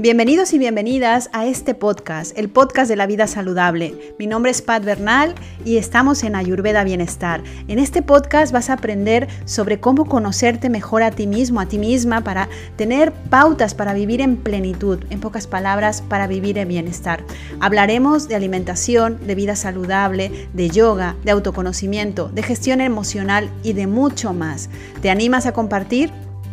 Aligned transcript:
Bienvenidos 0.00 0.54
y 0.54 0.58
bienvenidas 0.58 1.28
a 1.34 1.44
este 1.44 1.74
podcast, 1.74 2.32
el 2.38 2.48
podcast 2.48 2.88
de 2.88 2.96
la 2.96 3.06
vida 3.06 3.26
saludable. 3.26 4.14
Mi 4.18 4.26
nombre 4.26 4.50
es 4.50 4.62
Pat 4.62 4.82
Bernal 4.82 5.34
y 5.62 5.76
estamos 5.76 6.24
en 6.24 6.36
Ayurveda 6.36 6.84
Bienestar. 6.84 7.42
En 7.68 7.78
este 7.78 8.00
podcast 8.00 8.50
vas 8.50 8.70
a 8.70 8.72
aprender 8.72 9.28
sobre 9.44 9.78
cómo 9.78 10.06
conocerte 10.06 10.70
mejor 10.70 11.02
a 11.02 11.10
ti 11.10 11.26
mismo, 11.26 11.60
a 11.60 11.66
ti 11.66 11.76
misma, 11.76 12.24
para 12.24 12.48
tener 12.76 13.12
pautas 13.12 13.74
para 13.74 13.92
vivir 13.92 14.22
en 14.22 14.38
plenitud, 14.38 15.04
en 15.10 15.20
pocas 15.20 15.46
palabras, 15.46 16.00
para 16.00 16.26
vivir 16.26 16.56
en 16.56 16.68
bienestar. 16.68 17.22
Hablaremos 17.60 18.26
de 18.26 18.36
alimentación, 18.36 19.18
de 19.26 19.34
vida 19.34 19.54
saludable, 19.54 20.48
de 20.54 20.70
yoga, 20.70 21.16
de 21.24 21.32
autoconocimiento, 21.32 22.30
de 22.30 22.42
gestión 22.42 22.80
emocional 22.80 23.50
y 23.62 23.74
de 23.74 23.86
mucho 23.86 24.32
más. 24.32 24.70
¿Te 25.02 25.10
animas 25.10 25.44
a 25.44 25.52
compartir? 25.52 26.10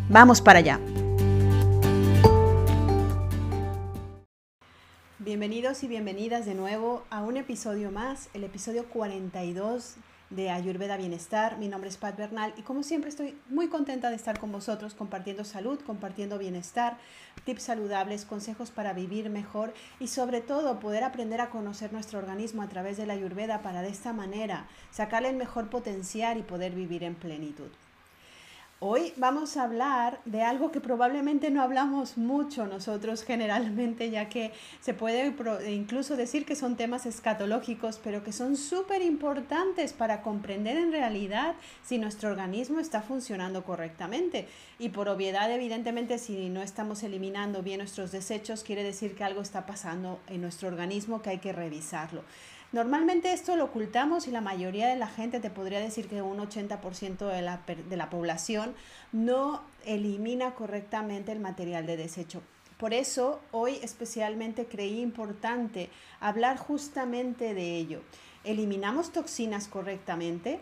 Vamos 0.09 0.41
para 0.41 0.59
allá. 0.59 0.81
Bienvenidos 5.37 5.83
y 5.83 5.87
bienvenidas 5.87 6.47
de 6.47 6.55
nuevo 6.55 7.03
a 7.11 7.21
un 7.21 7.37
episodio 7.37 7.91
más, 7.91 8.27
el 8.33 8.43
episodio 8.43 8.89
42 8.89 9.97
de 10.31 10.49
Ayurveda 10.49 10.97
Bienestar. 10.97 11.59
Mi 11.59 11.67
nombre 11.67 11.91
es 11.91 11.97
Pat 11.97 12.17
Bernal 12.17 12.55
y 12.57 12.63
como 12.63 12.81
siempre 12.81 13.11
estoy 13.11 13.37
muy 13.47 13.67
contenta 13.67 14.09
de 14.09 14.15
estar 14.15 14.39
con 14.39 14.51
vosotros 14.51 14.95
compartiendo 14.95 15.43
salud, 15.43 15.79
compartiendo 15.85 16.39
bienestar, 16.39 16.97
tips 17.45 17.61
saludables, 17.61 18.25
consejos 18.25 18.71
para 18.71 18.93
vivir 18.93 19.29
mejor 19.29 19.75
y 19.99 20.07
sobre 20.07 20.41
todo 20.41 20.79
poder 20.79 21.03
aprender 21.03 21.39
a 21.39 21.51
conocer 21.51 21.93
nuestro 21.93 22.17
organismo 22.17 22.63
a 22.63 22.67
través 22.67 22.97
de 22.97 23.05
la 23.05 23.13
Ayurveda 23.13 23.61
para 23.61 23.83
de 23.83 23.89
esta 23.89 24.13
manera 24.13 24.65
sacarle 24.89 25.29
el 25.29 25.35
mejor 25.35 25.69
potencial 25.69 26.39
y 26.39 26.41
poder 26.41 26.71
vivir 26.73 27.03
en 27.03 27.13
plenitud. 27.13 27.69
Hoy 28.79 29.11
vamos 29.17 29.57
a 29.57 29.63
hablar 29.63 30.19
de 30.25 30.43
algo 30.43 30.71
que 30.71 30.79
probablemente 30.79 31.49
no 31.49 31.63
hablamos 31.63 32.15
mucho 32.15 32.67
nosotros 32.67 33.23
generalmente, 33.23 34.11
ya 34.11 34.29
que 34.29 34.51
se 34.81 34.93
puede 34.93 35.33
incluso 35.71 36.15
decir 36.15 36.45
que 36.45 36.55
son 36.55 36.75
temas 36.75 37.07
escatológicos, 37.07 37.99
pero 38.03 38.23
que 38.23 38.31
son 38.31 38.55
súper 38.55 39.01
importantes 39.01 39.93
para 39.93 40.21
comprender 40.21 40.77
en 40.77 40.91
realidad 40.91 41.55
si 41.83 41.97
nuestro 41.97 42.29
organismo 42.29 42.79
está 42.79 43.01
funcionando 43.01 43.63
correctamente. 43.63 44.47
Y 44.77 44.89
por 44.89 45.09
obviedad, 45.09 45.51
evidentemente, 45.51 46.19
si 46.19 46.49
no 46.49 46.61
estamos 46.61 47.01
eliminando 47.01 47.63
bien 47.63 47.79
nuestros 47.79 48.11
desechos, 48.11 48.61
quiere 48.61 48.83
decir 48.83 49.15
que 49.15 49.23
algo 49.23 49.41
está 49.41 49.65
pasando 49.65 50.19
en 50.27 50.41
nuestro 50.41 50.67
organismo 50.67 51.23
que 51.23 51.31
hay 51.31 51.39
que 51.39 51.51
revisarlo. 51.51 52.21
Normalmente 52.73 53.31
esto 53.31 53.55
lo 53.55 53.65
ocultamos 53.65 54.27
y 54.27 54.31
la 54.31 54.41
mayoría 54.41 54.87
de 54.87 54.97
la 54.97 55.07
gente, 55.07 55.39
te 55.39 55.49
podría 55.49 55.79
decir 55.79 56.09
que 56.09 56.21
un 56.21 56.37
80% 56.37 57.25
de 57.27 57.41
la, 57.41 57.61
de 57.65 57.97
la 57.97 58.09
población 58.09 58.75
no 59.13 59.61
elimina 59.85 60.53
correctamente 60.53 61.31
el 61.31 61.39
material 61.39 61.85
de 61.85 61.95
desecho. 61.95 62.41
Por 62.77 62.93
eso 62.93 63.39
hoy 63.51 63.79
especialmente 63.81 64.67
creí 64.67 64.99
importante 64.99 65.89
hablar 66.19 66.57
justamente 66.57 67.53
de 67.53 67.77
ello. 67.77 68.01
¿Eliminamos 68.43 69.11
toxinas 69.11 69.67
correctamente? 69.67 70.59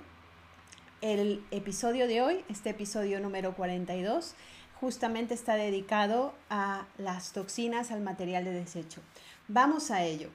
El 1.01 1.43
episodio 1.51 2.07
de 2.07 2.21
hoy, 2.21 2.45
este 2.49 2.69
episodio 2.69 3.19
número 3.19 3.53
42, 3.55 4.35
justamente 4.79 5.33
está 5.33 5.55
dedicado 5.55 6.33
a 6.49 6.85
las 6.97 7.33
toxinas, 7.33 7.91
al 7.91 8.01
material 8.01 8.45
de 8.45 8.51
desecho. 8.51 9.01
Vamos 9.47 9.91
a 9.91 10.03
ello. 10.03 10.29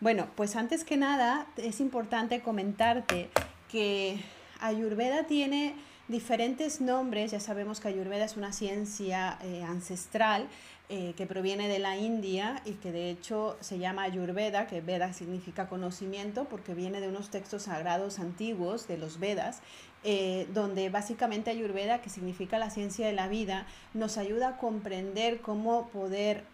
Bueno, 0.00 0.26
pues 0.34 0.56
antes 0.56 0.84
que 0.84 0.96
nada 0.96 1.46
es 1.56 1.80
importante 1.80 2.40
comentarte 2.40 3.30
que 3.70 4.18
Ayurveda 4.60 5.24
tiene 5.24 5.74
diferentes 6.08 6.80
nombres. 6.80 7.30
Ya 7.30 7.40
sabemos 7.40 7.80
que 7.80 7.88
Ayurveda 7.88 8.24
es 8.24 8.36
una 8.36 8.52
ciencia 8.52 9.38
eh, 9.42 9.62
ancestral 9.62 10.48
eh, 10.90 11.14
que 11.16 11.26
proviene 11.26 11.66
de 11.68 11.78
la 11.78 11.96
India 11.96 12.60
y 12.66 12.72
que 12.72 12.92
de 12.92 13.08
hecho 13.08 13.56
se 13.60 13.78
llama 13.78 14.02
Ayurveda, 14.02 14.66
que 14.66 14.82
Veda 14.82 15.14
significa 15.14 15.66
conocimiento 15.66 16.44
porque 16.44 16.74
viene 16.74 17.00
de 17.00 17.08
unos 17.08 17.30
textos 17.30 17.62
sagrados 17.62 18.18
antiguos 18.18 18.86
de 18.86 18.98
los 18.98 19.18
Vedas, 19.18 19.60
eh, 20.02 20.46
donde 20.52 20.90
básicamente 20.90 21.50
Ayurveda, 21.50 22.02
que 22.02 22.10
significa 22.10 22.58
la 22.58 22.68
ciencia 22.68 23.06
de 23.06 23.14
la 23.14 23.28
vida, 23.28 23.66
nos 23.94 24.18
ayuda 24.18 24.48
a 24.48 24.56
comprender 24.58 25.40
cómo 25.40 25.88
poder 25.88 26.44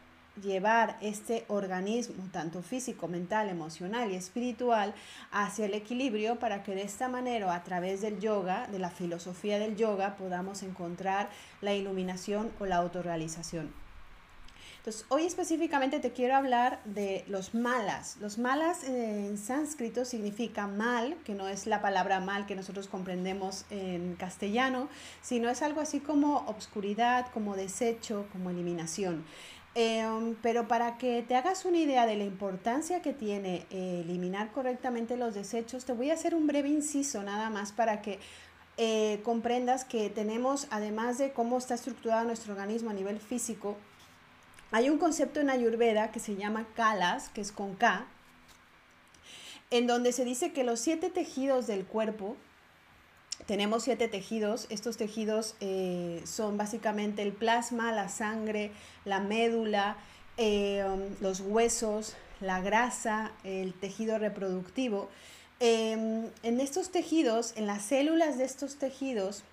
llevar 0.42 0.96
este 1.00 1.44
organismo, 1.48 2.24
tanto 2.32 2.62
físico, 2.62 3.08
mental, 3.08 3.48
emocional 3.48 4.10
y 4.10 4.16
espiritual, 4.16 4.94
hacia 5.30 5.66
el 5.66 5.74
equilibrio 5.74 6.38
para 6.38 6.62
que 6.62 6.74
de 6.74 6.82
esta 6.82 7.08
manera, 7.08 7.54
a 7.54 7.62
través 7.64 8.00
del 8.00 8.20
yoga, 8.20 8.66
de 8.68 8.78
la 8.78 8.90
filosofía 8.90 9.58
del 9.58 9.76
yoga, 9.76 10.16
podamos 10.16 10.62
encontrar 10.62 11.30
la 11.60 11.74
iluminación 11.74 12.50
o 12.58 12.66
la 12.66 12.76
autorrealización. 12.76 13.72
Entonces, 14.80 15.04
hoy 15.10 15.26
específicamente 15.26 16.00
te 16.00 16.12
quiero 16.12 16.36
hablar 16.36 16.80
de 16.86 17.22
los 17.28 17.54
malas. 17.54 18.16
Los 18.18 18.38
malas 18.38 18.82
en 18.84 19.36
sánscrito 19.36 20.06
significa 20.06 20.66
mal, 20.68 21.18
que 21.22 21.34
no 21.34 21.48
es 21.48 21.66
la 21.66 21.82
palabra 21.82 22.20
mal 22.20 22.46
que 22.46 22.56
nosotros 22.56 22.88
comprendemos 22.88 23.66
en 23.68 24.16
castellano, 24.16 24.88
sino 25.20 25.50
es 25.50 25.60
algo 25.60 25.82
así 25.82 26.00
como 26.00 26.38
obscuridad, 26.46 27.26
como 27.34 27.56
desecho, 27.56 28.26
como 28.32 28.48
eliminación. 28.48 29.22
Em, 29.74 30.34
pero 30.42 30.66
para 30.66 30.98
que 30.98 31.22
te 31.22 31.36
hagas 31.36 31.64
una 31.64 31.78
idea 31.78 32.04
de 32.04 32.16
la 32.16 32.24
importancia 32.24 33.02
que 33.02 33.12
tiene 33.12 33.66
eh, 33.70 34.02
eliminar 34.04 34.50
correctamente 34.50 35.16
los 35.16 35.34
desechos, 35.34 35.84
te 35.84 35.92
voy 35.92 36.10
a 36.10 36.14
hacer 36.14 36.34
un 36.34 36.48
breve 36.48 36.68
inciso 36.68 37.22
nada 37.22 37.50
más 37.50 37.70
para 37.70 38.02
que 38.02 38.18
eh, 38.78 39.20
comprendas 39.22 39.84
que 39.84 40.10
tenemos, 40.10 40.66
además 40.70 41.18
de 41.18 41.32
cómo 41.32 41.58
está 41.58 41.74
estructurado 41.74 42.24
nuestro 42.24 42.52
organismo 42.54 42.90
a 42.90 42.94
nivel 42.94 43.20
físico, 43.20 43.76
hay 44.72 44.88
un 44.88 44.98
concepto 44.98 45.40
en 45.40 45.50
Ayurveda 45.50 46.10
que 46.10 46.20
se 46.20 46.36
llama 46.36 46.66
Kalas, 46.74 47.28
que 47.28 47.40
es 47.40 47.52
con 47.52 47.74
K, 47.74 48.06
en 49.70 49.86
donde 49.86 50.12
se 50.12 50.24
dice 50.24 50.52
que 50.52 50.64
los 50.64 50.80
siete 50.80 51.10
tejidos 51.10 51.66
del 51.66 51.84
cuerpo 51.84 52.36
tenemos 53.46 53.84
siete 53.84 54.08
tejidos. 54.08 54.66
Estos 54.70 54.96
tejidos 54.96 55.54
eh, 55.60 56.22
son 56.24 56.56
básicamente 56.56 57.22
el 57.22 57.32
plasma, 57.32 57.92
la 57.92 58.08
sangre, 58.08 58.72
la 59.04 59.20
médula, 59.20 59.96
eh, 60.36 60.84
los 61.20 61.40
huesos, 61.40 62.16
la 62.40 62.60
grasa, 62.60 63.32
el 63.44 63.74
tejido 63.74 64.18
reproductivo. 64.18 65.08
Em, 65.60 66.28
en 66.42 66.60
estos 66.60 66.90
tejidos, 66.90 67.52
en 67.56 67.66
las 67.66 67.82
células 67.82 68.38
de 68.38 68.44
estos 68.44 68.76
tejidos, 68.76 69.44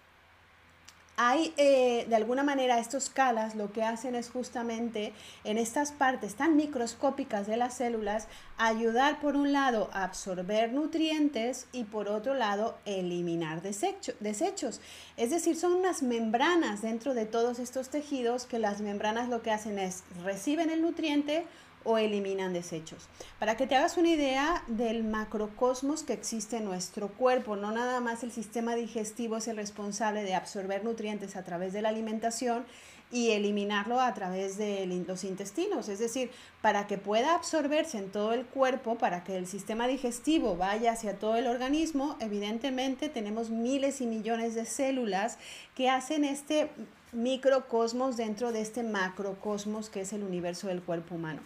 hay 1.18 1.52
eh, 1.58 2.06
de 2.08 2.16
alguna 2.16 2.44
manera 2.44 2.78
estos 2.78 3.10
calas 3.10 3.56
lo 3.56 3.72
que 3.74 3.82
hacen 3.82 4.14
es 4.14 4.30
justamente 4.30 5.14
en 5.44 5.58
estas 5.58 5.92
partes 5.92 6.36
tan 6.36 6.56
microscópicas 6.56 7.48
de 7.48 7.58
las 7.58 7.74
células 7.74 8.28
ayudar 8.58 9.20
por 9.20 9.36
un 9.36 9.52
lado 9.52 9.90
a 9.94 10.04
absorber 10.04 10.72
nutrientes 10.72 11.68
y 11.72 11.86
por 11.86 12.08
otro 12.08 12.36
lado 12.36 12.78
eliminar 12.86 13.64
desechos. 13.64 14.80
Es 15.18 15.32
decir, 15.32 15.56
son 15.56 15.74
unas 15.74 16.04
membranas 16.04 16.84
dentro 16.84 17.16
de 17.16 17.26
todos 17.26 17.58
estos 17.58 17.90
tejidos 17.90 18.46
que 18.46 18.60
las 18.60 18.82
membranas 18.82 19.28
lo 19.28 19.42
que 19.42 19.50
hacen 19.50 19.80
es 19.80 20.04
reciben 20.24 20.70
el 20.70 20.84
nutriente, 20.84 21.48
o 21.88 21.98
eliminan 21.98 22.52
desechos. 22.52 23.08
Para 23.40 23.56
que 23.56 23.66
te 23.66 23.76
hagas 23.76 23.96
una 23.96 24.10
idea 24.10 24.62
del 24.68 25.06
macrocosmos 25.06 26.04
que 26.04 26.12
existe 26.12 26.58
en 26.58 26.66
nuestro 26.66 27.08
cuerpo, 27.08 27.56
no 27.56 27.72
nada 27.72 28.02
más 28.02 28.24
el 28.24 28.34
sistema 28.34 28.76
digestivo 28.76 29.38
es 29.38 29.48
el 29.48 29.56
responsable 29.56 30.24
de 30.24 30.36
absorber 30.36 30.84
nutrientes 30.84 31.38
a 31.38 31.46
través 31.46 31.72
de 31.72 31.82
la 31.82 31.90
alimentación 31.90 32.66
y 33.10 33.32
eliminarlo 33.32 34.02
a 34.02 34.14
través 34.14 34.58
de 34.58 34.86
los 35.08 35.24
intestinos. 35.24 35.88
Es 35.88 36.00
decir, 36.00 36.30
para 36.62 36.88
que 36.88 36.98
pueda 36.98 37.36
absorberse 37.36 37.98
en 37.98 38.12
todo 38.12 38.34
el 38.34 38.46
cuerpo, 38.46 38.98
para 38.98 39.24
que 39.24 39.38
el 39.38 39.48
sistema 39.48 39.88
digestivo 39.88 40.58
vaya 40.58 40.92
hacia 40.92 41.18
todo 41.18 41.38
el 41.38 41.48
organismo, 41.48 42.18
evidentemente 42.20 43.08
tenemos 43.08 43.50
miles 43.50 44.02
y 44.02 44.08
millones 44.08 44.56
de 44.56 44.66
células 44.66 45.38
que 45.74 45.90
hacen 45.90 46.26
este 46.26 46.70
microcosmos 47.14 48.18
dentro 48.18 48.52
de 48.52 48.60
este 48.60 48.84
macrocosmos 48.84 49.90
que 49.90 50.02
es 50.02 50.12
el 50.12 50.24
universo 50.24 50.68
del 50.68 50.82
cuerpo 50.82 51.16
humano. 51.16 51.42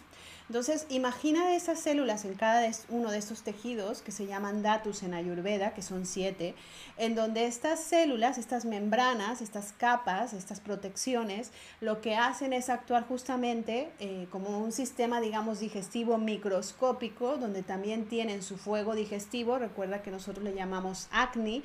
Entonces, 0.48 0.86
imagina 0.88 1.54
esas 1.54 1.80
células 1.80 2.24
en 2.24 2.34
cada 2.34 2.68
uno 2.88 3.10
de 3.10 3.18
estos 3.18 3.42
tejidos 3.42 4.02
que 4.02 4.12
se 4.12 4.26
llaman 4.26 4.62
datus 4.62 5.02
en 5.02 5.14
Ayurveda, 5.14 5.74
que 5.74 5.82
son 5.82 6.06
siete, 6.06 6.54
en 6.96 7.14
donde 7.14 7.46
estas 7.46 7.80
células, 7.80 8.38
estas 8.38 8.64
membranas, 8.64 9.40
estas 9.40 9.72
capas, 9.72 10.32
estas 10.32 10.60
protecciones, 10.60 11.52
lo 11.80 12.00
que 12.00 12.16
hacen 12.16 12.52
es 12.52 12.68
actuar 12.68 13.06
justamente 13.06 13.90
eh, 13.98 14.26
como 14.30 14.58
un 14.58 14.72
sistema, 14.72 15.20
digamos, 15.20 15.60
digestivo 15.60 16.18
microscópico, 16.18 17.36
donde 17.36 17.62
también 17.62 18.06
tienen 18.06 18.42
su 18.42 18.56
fuego 18.56 18.94
digestivo, 18.94 19.58
recuerda 19.58 20.02
que 20.02 20.10
nosotros 20.10 20.44
le 20.44 20.54
llamamos 20.54 21.08
acne, 21.12 21.62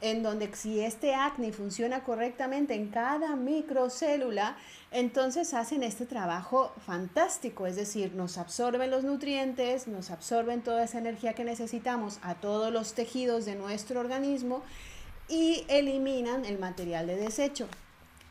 en 0.00 0.22
donde 0.22 0.54
si 0.54 0.80
este 0.80 1.14
acne 1.14 1.52
funciona 1.52 2.04
correctamente 2.04 2.74
en 2.74 2.88
cada 2.88 3.36
microcélula, 3.36 4.56
entonces 4.90 5.52
hacen 5.52 5.82
este 5.82 6.06
trabajo 6.06 6.72
fantástico, 6.86 7.66
es 7.66 7.76
decir, 7.76 8.14
nos 8.14 8.38
absorben 8.38 8.90
los 8.90 9.04
nutrientes, 9.04 9.86
nos 9.86 10.10
absorben 10.10 10.62
toda 10.62 10.84
esa 10.84 10.98
energía 10.98 11.34
que 11.34 11.44
necesitamos 11.44 12.18
a 12.22 12.34
todos 12.36 12.72
los 12.72 12.94
tejidos 12.94 13.44
de 13.44 13.54
nuestro 13.54 14.00
organismo 14.00 14.62
y 15.28 15.64
eliminan 15.68 16.46
el 16.46 16.58
material 16.58 17.06
de 17.06 17.16
desecho. 17.16 17.68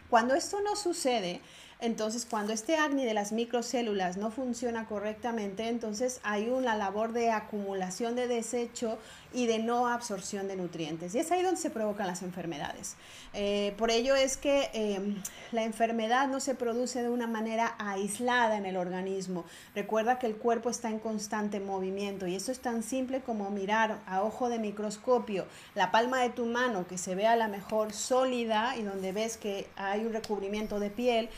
Cuando 0.10 0.34
esto 0.34 0.60
no 0.62 0.76
sucede, 0.76 1.42
Entonces, 1.80 2.26
cuando 2.26 2.54
este 2.54 2.76
acné 2.76 3.06
de 3.06 3.14
las 3.14 3.32
microcélulas 3.32 4.18
no 4.18 4.32
funciona 4.32 4.86
correctamente, 4.86 5.68
entonces 5.68 6.20
hay 6.24 6.50
una 6.50 6.76
labor 6.76 7.14
de 7.14 7.30
acumulación 7.30 8.16
de 8.16 8.28
desecho 8.28 8.98
y 9.34 9.46
de 9.46 9.60
no 9.60 9.88
absorción 9.88 10.48
de 10.48 10.56
nutrientes. 10.56 11.14
Y 11.14 11.20
es 11.20 11.32
ahí 11.32 11.44
donde 11.44 11.62
se 11.62 11.70
provocan 11.70 12.08
las 12.08 12.24
enfermedades. 12.24 12.96
Eh, 13.34 13.76
por 13.78 13.92
ello 13.92 14.16
es 14.16 14.38
que 14.38 14.70
em, 14.74 15.22
la 15.52 15.64
enfermedad 15.64 16.28
no 16.28 16.40
se 16.40 16.56
produce 16.56 17.04
de 17.04 17.10
una 17.10 17.28
manera 17.28 17.76
aislada 17.78 18.58
en 18.58 18.66
el 18.66 18.78
organismo. 18.78 19.46
Recuerda 19.76 20.18
que 20.18 20.26
el 20.26 20.38
cuerpo 20.38 20.72
está 20.72 20.90
en 20.90 20.98
constante 20.98 21.60
movimiento 21.60 22.26
y 22.26 22.36
eso 22.36 22.52
es 22.52 22.60
tan 22.60 22.82
simple 22.82 23.22
como 23.22 23.52
mirar 23.52 24.00
a 24.08 24.24
ojo 24.24 24.50
de 24.50 24.58
microscopio 24.58 25.46
la 25.76 25.92
palma 25.92 26.22
de 26.22 26.30
tu 26.30 26.46
mano 26.46 26.88
que 26.88 26.98
se 26.98 27.14
vea 27.14 27.34
a 27.34 27.36
la 27.36 27.48
mejor 27.48 27.94
sólida 27.94 28.76
y 28.78 28.84
donde 28.84 29.12
ves 29.12 29.38
que 29.38 29.68
hay 29.76 30.06
un 30.06 30.14
recubrimiento 30.14 30.80
de 30.80 30.90
piel, 30.90 31.30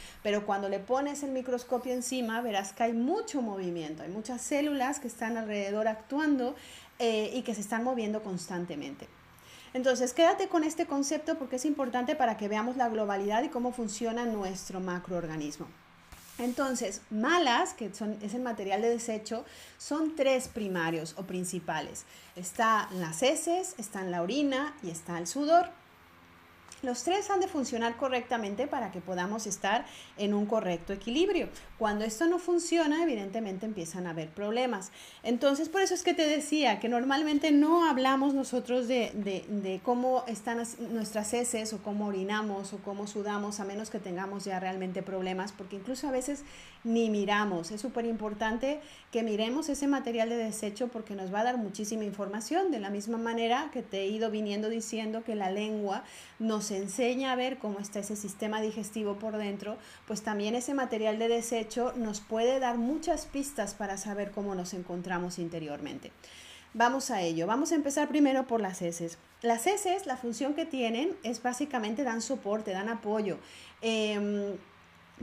cuando 0.46 0.70
le 0.70 0.80
pones 0.80 1.24
el 1.24 1.32
microscopio 1.32 1.94
encima 1.94 2.42
verás 2.42 2.74
que 2.74 2.84
hay 2.84 2.94
mucho 2.94 3.42
movimiento, 3.42 4.04
hay 4.04 4.10
muchas 4.10 4.42
células 4.42 5.00
que 5.00 5.08
están 5.08 5.38
alrededor 5.38 5.88
actuando 5.88 6.56
eh, 7.00 7.32
y 7.34 7.42
que 7.44 7.56
se 7.56 7.62
están 7.62 7.84
moviendo 7.84 8.22
constantemente. 8.22 9.08
Entonces, 9.74 10.14
quédate 10.14 10.48
con 10.48 10.64
este 10.64 10.86
concepto 10.86 11.38
porque 11.38 11.58
es 11.58 11.66
importante 11.66 12.16
para 12.16 12.38
que 12.38 12.48
veamos 12.48 12.76
la 12.76 12.90
globalidad 12.90 13.44
y 13.44 13.50
cómo 13.50 13.72
funciona 13.72 14.26
nuestro 14.26 14.80
macroorganismo. 14.80 15.68
Entonces, 16.40 17.02
malas, 17.10 17.74
que 17.74 17.94
son, 17.94 18.18
es 18.22 18.34
el 18.34 18.42
material 18.42 18.82
de 18.82 18.90
desecho, 18.90 19.46
son 19.78 20.16
tres 20.16 20.48
primarios 20.48 21.14
o 21.18 21.24
principales. 21.24 22.06
Están 22.36 22.88
las 23.00 23.22
heces, 23.22 23.76
está 23.78 24.04
la 24.04 24.22
orina 24.22 24.74
y 24.82 24.90
está 24.90 25.20
el 25.20 25.28
sudor. 25.28 25.70
Los 26.82 27.04
tres 27.04 27.30
han 27.30 27.40
de 27.40 27.48
funcionar 27.48 27.98
correctamente 27.98 28.68
para 28.68 28.92
que 28.92 29.02
podamos 29.02 29.48
estar 29.48 29.86
en 30.18 30.34
un 30.34 30.46
correcto 30.46 30.94
equilibrio. 30.94 31.50
Cuando 31.78 32.06
esto 32.06 32.26
no 32.28 32.40
funciona, 32.40 33.04
evidentemente 33.04 33.66
empiezan 33.66 34.08
a 34.08 34.12
haber 34.12 34.30
problemas. 34.30 34.92
Entonces, 35.24 35.68
por 35.70 35.82
eso 35.82 35.94
es 35.94 36.04
que 36.04 36.14
te 36.14 36.28
decía 36.28 36.80
que 36.80 36.88
normalmente 36.88 37.52
no 37.52 37.90
hablamos 37.90 38.34
nosotros 38.34 38.88
de, 38.88 39.82
cómo 39.84 40.24
están 40.28 40.64
nuestras 40.92 41.34
heces 41.34 41.74
o 41.74 41.80
cómo 41.80 42.08
orinamos 42.08 42.74
o 42.74 42.78
cómo 42.78 43.08
sudamos, 43.08 43.60
a 43.60 43.66
menos 43.66 43.90
que 43.90 44.00
tengamos 44.00 44.46
ya 44.46 44.60
realmente 44.60 45.04
problemas, 45.04 45.52
porque 45.52 45.76
incluso 45.76 46.08
a 46.08 46.12
veces 46.12 46.44
ni 46.84 47.10
miramos. 47.10 47.72
Es 47.72 47.82
súper 47.82 48.06
importante 48.06 48.80
que 49.12 49.24
miremos 49.24 49.68
ese 49.70 49.88
material 49.88 50.30
de 50.30 50.38
desecho 50.38 50.88
porque 50.88 51.16
nos 51.16 51.34
va 51.34 51.42
a 51.42 51.44
dar 51.44 51.58
muchísima 51.58 52.06
información. 52.06 52.72
De 52.72 52.80
la 52.80 52.90
misma 52.90 53.18
manera 53.18 53.70
que 53.74 53.82
te 53.82 54.02
he 54.02 54.08
ido 54.08 54.32
viniendo 54.32 54.70
diciendo 54.70 55.24
que 55.24 55.36
la 55.36 55.52
lengua 55.52 56.04
nos 56.40 56.69
enseña 56.72 57.32
a 57.32 57.36
ver 57.36 57.58
cómo 57.58 57.80
está 57.80 58.00
ese 58.00 58.16
sistema 58.16 58.62
digestivo 58.62 59.16
por 59.16 59.38
dentro, 59.38 59.78
pues 60.08 60.22
también 60.22 60.56
ese 60.56 60.74
material 60.74 61.20
de 61.20 61.28
desecho 61.28 61.94
nos 61.96 62.20
puede 62.22 62.60
dar 62.60 62.78
muchas 62.78 63.26
pistas 63.26 63.74
para 63.74 63.98
saber 63.98 64.32
cómo 64.32 64.56
nos 64.56 64.74
encontramos 64.74 65.40
interiormente. 65.40 66.12
Vamos 66.74 67.10
a 67.10 67.22
ello. 67.22 67.48
Vamos 67.48 67.72
a 67.72 67.76
empezar 67.76 68.08
primero 68.10 68.46
por 68.46 68.62
las 68.62 68.82
heces. 68.82 69.18
Las 69.42 69.66
heces, 69.66 70.06
la 70.06 70.18
función 70.18 70.54
que 70.54 70.66
tienen 70.66 71.16
es 71.24 71.42
básicamente 71.42 72.04
dan 72.04 72.22
soporte, 72.22 72.72
dan 72.72 72.90
apoyo. 72.90 73.38
Em, 73.82 74.56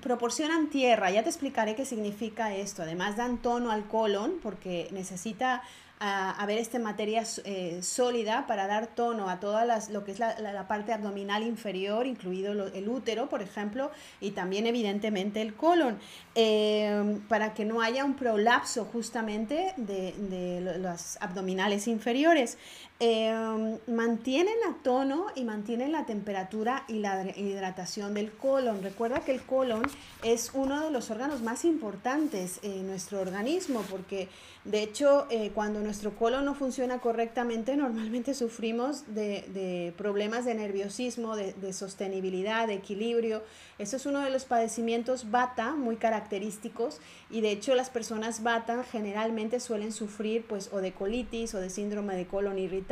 proporcionan 0.03 0.71
tierra, 0.71 1.11
ya 1.11 1.23
te 1.23 1.29
explicaré 1.29 1.77
qué 1.77 1.85
significa 1.85 2.55
esto. 2.55 2.83
Además 2.83 3.17
dan 3.17 3.39
tono 3.39 3.71
al 3.71 3.87
colon 3.87 4.41
porque 4.43 4.89
necesita 4.91 5.63
a, 5.99 6.45
ver 6.47 6.59
esta 6.59 6.79
materia 6.79 7.25
eh, 7.45 7.81
sólida 7.83 8.47
para 8.47 8.67
dar 8.67 8.87
tono 8.89 9.31
a 9.31 9.41
toda 9.41 9.65
lo 9.91 10.05
que 10.05 10.13
es 10.13 10.19
la, 10.19 10.67
parte 10.69 10.93
abdominal 10.93 11.43
inferior, 11.43 12.07
incluido 12.07 12.53
el 12.53 12.89
útero, 12.89 13.29
por 13.29 13.41
ejemplo, 13.41 13.91
y 14.21 14.33
también 14.33 14.67
evidentemente 14.67 15.41
el 15.41 15.55
colon, 15.55 15.99
eh, 16.35 17.19
para 17.29 17.55
que 17.55 17.65
no 17.65 17.81
haya 17.81 18.05
un 18.05 18.15
prolapso 18.15 18.85
justamente 18.85 19.73
de, 19.77 20.13
de 20.13 20.79
los 20.79 21.17
abdominales 21.21 21.89
inferiores. 21.89 22.59
Eh, 22.99 23.79
mantienen 23.89 24.55
a 24.71 24.83
tono 24.83 25.27
y 25.35 25.45
mantienen 25.45 25.93
la 25.93 26.07
temperatura 26.07 26.85
y 26.89 26.95
la 27.01 27.27
hidratación 27.37 28.15
del 28.15 28.31
colon. 28.33 28.83
Recuerda 28.83 29.21
que 29.21 29.33
el 29.33 29.43
colon 29.43 29.83
es 30.23 30.53
uno 30.55 30.83
de 30.83 30.91
los 30.91 31.11
órganos 31.11 31.43
más 31.43 31.67
importantes 31.67 32.59
en 32.63 32.87
nuestro 32.87 33.21
organismo 33.21 33.85
porque 33.91 34.31
de 34.65 34.83
hecho 34.83 35.27
eh, 35.31 35.53
cuando 35.55 35.81
nuestro 35.81 36.17
colon 36.17 36.47
no 36.47 36.55
funciona 36.55 36.99
correctamente 36.99 37.77
normalmente 37.77 38.33
sufrimos 38.33 39.15
de, 39.15 39.93
problemas 39.99 40.47
de 40.47 40.55
nerviosismo, 40.55 41.37
de, 41.37 41.53
de, 41.53 41.75
sostenibilidad, 41.75 42.67
de 42.67 42.75
equilibrio. 42.75 43.43
Eso 43.79 43.97
es 43.97 44.07
uno 44.07 44.21
de 44.21 44.31
los 44.31 44.47
padecimientos 44.47 45.31
bata 45.31 45.77
muy 45.77 45.97
característicos 45.97 46.99
y 47.29 47.43
de 47.43 47.51
hecho 47.51 47.75
las 47.75 47.91
personas 47.91 48.43
bata 48.43 48.85
generalmente 48.85 49.61
suelen 49.61 49.93
sufrir 49.93 50.47
pues 50.47 50.71
o 50.73 50.79
de 50.79 50.93
colitis 50.93 51.55
o 51.55 51.61
de 51.61 51.69
síndrome 51.69 52.17
de 52.17 52.27
colon 52.27 52.59
irritable 52.59 52.86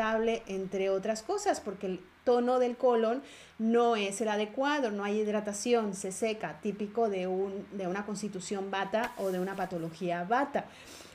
entre 0.47 0.91
otras 0.91 1.23
cosas, 1.23 1.61
porque 1.61 1.87
el 1.87 2.01
tono 2.25 2.59
del 2.59 2.77
colon 2.77 3.23
no 3.59 3.97
es 3.97 4.21
el 4.21 4.29
adecuado, 4.29 4.91
no 4.91 5.05
hay 5.05 5.21
hidratación, 5.21 5.95
se 5.95 6.11
seca, 6.11 6.61
típico 6.61 7.09
de, 7.09 7.27
un, 7.27 7.67
de 7.73 7.87
una 7.87 8.05
constitución 8.05 8.71
bata 8.71 9.13
o 9.19 9.31
de 9.31 9.41
una 9.41 9.55
patología 9.55 10.25
bata. 10.25 10.67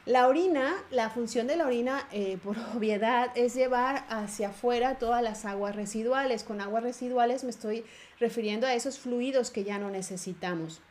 La 0.06 0.28
orina, 0.28 0.76
la 0.92 1.10
función 1.10 1.46
de 1.46 1.56
la 1.56 1.68
orina, 1.68 2.08
eh, 2.12 2.38
por 2.44 2.58
obviedad, 2.76 3.32
es 3.36 3.54
llevar 3.54 4.06
hacia 4.10 4.50
afuera 4.50 4.98
todas 4.98 5.22
las 5.22 5.46
aguas 5.46 5.76
residuales. 5.76 6.44
Con 6.44 6.62
aguas 6.62 6.84
residuales 6.84 7.44
me 7.44 7.50
estoy 7.50 7.84
refiriendo 8.20 8.66
a 8.66 8.74
esos 8.74 8.98
fluidos 8.98 9.52
que 9.52 9.64
ya 9.64 9.78
no 9.78 9.92
necesitamos. 9.92 10.82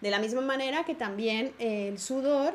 De 0.00 0.10
la 0.10 0.20
misma 0.20 0.40
manera 0.40 0.84
que 0.84 0.94
también 0.94 1.52
el 1.58 1.98
sudor 1.98 2.54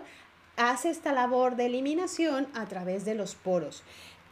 hace 0.56 0.90
esta 0.90 1.12
labor 1.12 1.56
de 1.56 1.66
eliminación 1.66 2.48
a 2.54 2.66
través 2.66 3.04
de 3.06 3.16
los 3.16 3.36
poros. 3.36 3.84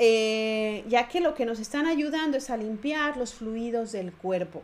Eh, 0.04 0.84
ya 0.88 1.08
que 1.08 1.22
lo 1.22 1.36
que 1.36 1.46
nos 1.46 1.60
están 1.60 1.86
ayudando 1.86 2.36
es 2.36 2.50
a 2.50 2.58
limpiar 2.58 3.18
los 3.18 3.36
fluidos 3.36 3.92
del 3.92 4.12
cuerpo. 4.12 4.64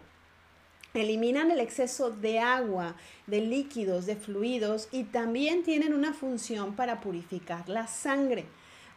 Eliminan 0.95 1.51
el 1.51 1.59
exceso 1.59 2.09
de 2.09 2.39
agua, 2.39 2.95
de 3.27 3.41
líquidos, 3.41 4.07
de 4.07 4.15
fluidos 4.15 4.89
y 4.91 5.03
también 5.03 5.61
tienen 5.61 5.93
una 5.93 6.11
función 6.13 6.75
para 6.75 7.01
purificar 7.01 7.69
la 7.69 7.85
sangre 7.85 8.45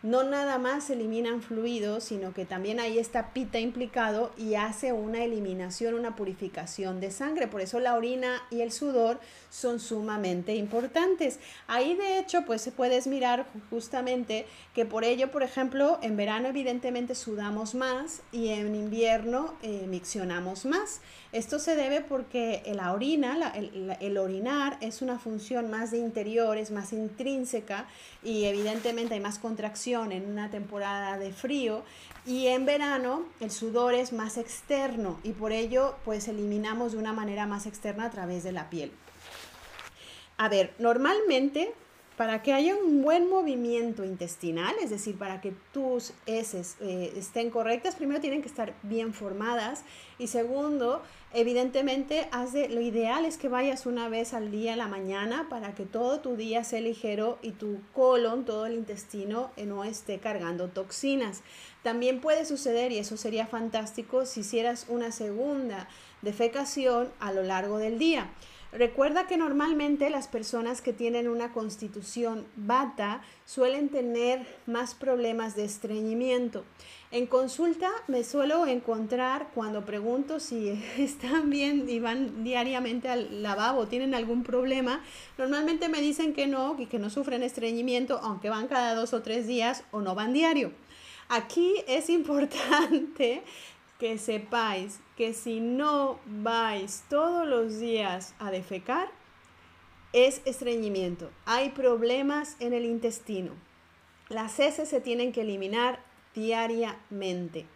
no 0.03 0.23
nada 0.23 0.59
más 0.59 0.89
eliminan 0.89 1.43
fluidos, 1.43 2.05
sino 2.05 2.33
que 2.33 2.47
también 2.47 2.81
ahí 2.81 2.99
está 2.99 3.33
pita 3.33 3.59
implicado 3.59 4.33
y 4.39 4.55
hace 4.55 4.93
una 4.93 5.23
eliminación, 5.25 5.95
una 5.95 6.17
purificación 6.17 7.01
de 7.01 7.11
sangre. 7.11 7.49
Por 7.49 7.61
eso 7.61 7.81
la 7.81 7.95
orina 7.95 8.43
y 8.51 8.63
el 8.63 8.73
sudor 8.73 9.21
son 9.51 9.79
sumamente 9.79 10.55
importantes. 10.55 11.39
Ahí 11.67 11.95
de 11.95 12.19
hecho, 12.19 12.45
pues 12.47 12.71
puedes 12.75 13.07
mirar 13.07 13.47
justamente 13.69 14.47
que 14.75 14.87
por 14.87 15.05
ello, 15.05 15.31
por 15.31 15.43
ejemplo, 15.43 15.99
en 16.03 16.17
verano 16.17 16.49
evidentemente 16.49 17.15
sudamos 17.15 17.75
más 17.75 18.23
y 18.33 18.49
en 18.49 18.75
invierno 18.75 19.55
eh, 19.63 19.87
miccionamos 19.87 20.65
más. 20.65 21.01
Esto 21.33 21.61
se 21.61 21.77
debe 21.77 22.01
porque 22.01 22.63
la 22.75 22.93
orina, 22.93 23.53
el, 23.55 23.97
el 24.01 24.19
orinar 24.19 24.77
es 24.81 25.01
una 25.01 25.21
función 25.21 25.71
más 25.71 25.93
de 25.93 25.99
interior, 25.99 26.57
es 26.59 26.73
más 26.73 26.93
intrínseca 26.93 27.87
y 28.25 28.47
evidentemente 28.47 29.15
hay 29.15 29.21
más 29.21 29.39
contracción 29.39 30.11
en 30.11 30.29
una 30.29 30.51
temporada 30.51 31.19
de 31.19 31.33
frío 31.33 31.85
y 32.27 32.49
en 32.49 32.67
verano 32.67 33.27
el 33.39 33.53
sudor 33.53 33.95
es 33.95 34.13
más 34.13 34.39
externo 34.39 35.21
y 35.23 35.31
por 35.31 35.53
ello 35.53 35.95
pues 36.05 36.27
eliminamos 36.27 36.93
de 36.93 36.99
una 36.99 37.13
manera 37.13 37.47
más 37.47 37.67
externa 37.67 38.07
a 38.07 38.11
través 38.11 38.43
de 38.43 38.51
la 38.51 38.69
piel. 38.69 38.91
A 40.37 40.49
ver, 40.49 40.75
normalmente 40.79 41.75
para 42.21 42.43
que 42.43 42.53
haya 42.53 42.77
un 42.77 43.01
buen 43.01 43.31
movimiento 43.31 44.05
intestinal, 44.05 44.75
es 44.83 44.91
decir, 44.91 45.17
para 45.17 45.41
que 45.41 45.55
tus 45.73 46.13
heces 46.27 46.77
eh, 46.83 47.15
estén 47.17 47.49
correctas, 47.49 47.95
primero 47.95 48.21
tienen 48.21 48.43
que 48.43 48.49
estar 48.49 48.75
bien 48.83 49.15
formadas 49.15 49.85
y 50.19 50.27
segundo, 50.27 51.01
evidentemente, 51.33 52.29
lo 52.69 52.83
ideal 52.83 53.25
es 53.25 53.39
que 53.39 53.49
vayas 53.49 53.87
una 53.87 54.11
vez 54.11 54.35
al 54.35 54.51
día 54.51 54.73
en 54.73 54.79
la 54.81 54.87
mañana 54.87 55.47
para 55.49 55.75
que 55.75 55.87
todo 55.87 56.21
tu 56.21 56.37
día 56.37 56.63
sea 56.63 56.83
ligero 56.83 57.39
y 57.41 57.53
tu 57.53 57.79
colon, 57.95 58.45
todo 58.45 58.67
el 58.67 58.75
intestino, 58.75 59.51
eh, 59.57 59.65
no 59.65 59.85
esté 59.85 60.19
cargando 60.19 60.69
toxinas. 60.69 61.41
También 61.83 62.21
puede 62.21 62.45
suceder, 62.45 62.93
y 62.93 62.99
eso 62.99 63.17
sería 63.17 63.47
fantástico, 63.47 64.27
si 64.27 64.41
hicieras 64.41 64.85
una 64.91 65.11
segunda 65.11 65.89
defecación 66.21 67.09
a 67.19 67.33
lo 67.33 67.43
largo 67.43 67.79
del 67.79 67.99
día. 67.99 68.29
Recuerda 68.73 69.27
que 69.27 69.37
normalmente 69.37 70.11
las 70.11 70.29
personas 70.29 70.81
que 70.81 70.93
tienen 70.93 71.29
una 71.29 71.53
constitución 71.53 72.47
bata 72.55 73.21
suelen 73.45 73.89
tener 73.89 74.47
más 74.67 74.95
problemas 74.95 75.57
de 75.57 75.65
estreñimiento. 75.65 76.65
En 77.11 77.27
consulta 77.27 77.91
me 78.07 78.23
suelo 78.23 78.67
encontrar 78.67 79.49
cuando 79.55 79.85
pregunto 79.85 80.39
si 80.39 80.69
están 80.99 81.51
bien 81.51 81.89
y 81.89 81.99
van 81.99 82.45
diariamente 82.45 83.09
al 83.09 83.43
lavabo, 83.43 83.89
tienen 83.89 84.15
algún 84.15 84.45
problema. 84.45 85.03
Normalmente 85.37 85.89
me 85.89 86.01
dicen 86.01 86.33
que 86.33 86.47
no 86.47 86.77
y 86.79 86.87
que 86.87 87.01
no 87.01 87.11
sufren 87.11 87.43
estreñimiento, 87.43 88.21
aunque 88.23 88.51
van 88.51 88.69
cada 88.69 88.95
dos 88.95 89.13
o 89.15 89.23
tres 89.23 89.49
días 89.49 89.83
o 89.91 90.01
no 90.01 90.15
van 90.15 90.33
diario. 90.33 90.71
Aquí 91.29 91.75
es 91.89 92.09
importante 92.19 93.43
que 94.01 94.19
sepáis 94.19 94.99
que 95.17 95.35
si 95.35 95.61
no 95.61 96.19
vais 96.27 97.05
todos 97.09 97.47
los 97.47 97.79
días 97.79 98.35
a 98.39 98.51
defecar, 98.51 99.09
es 100.13 100.41
estreñimiento. 100.47 101.31
Hay 101.45 101.71
problemas 101.71 102.57
en 102.59 102.73
el 102.73 102.87
intestino. 102.87 103.53
Las 104.29 104.59
heces 104.59 104.89
se 104.89 105.01
tienen 105.01 105.33
que 105.33 105.43
eliminar 105.43 106.03
diariamente 106.35 107.67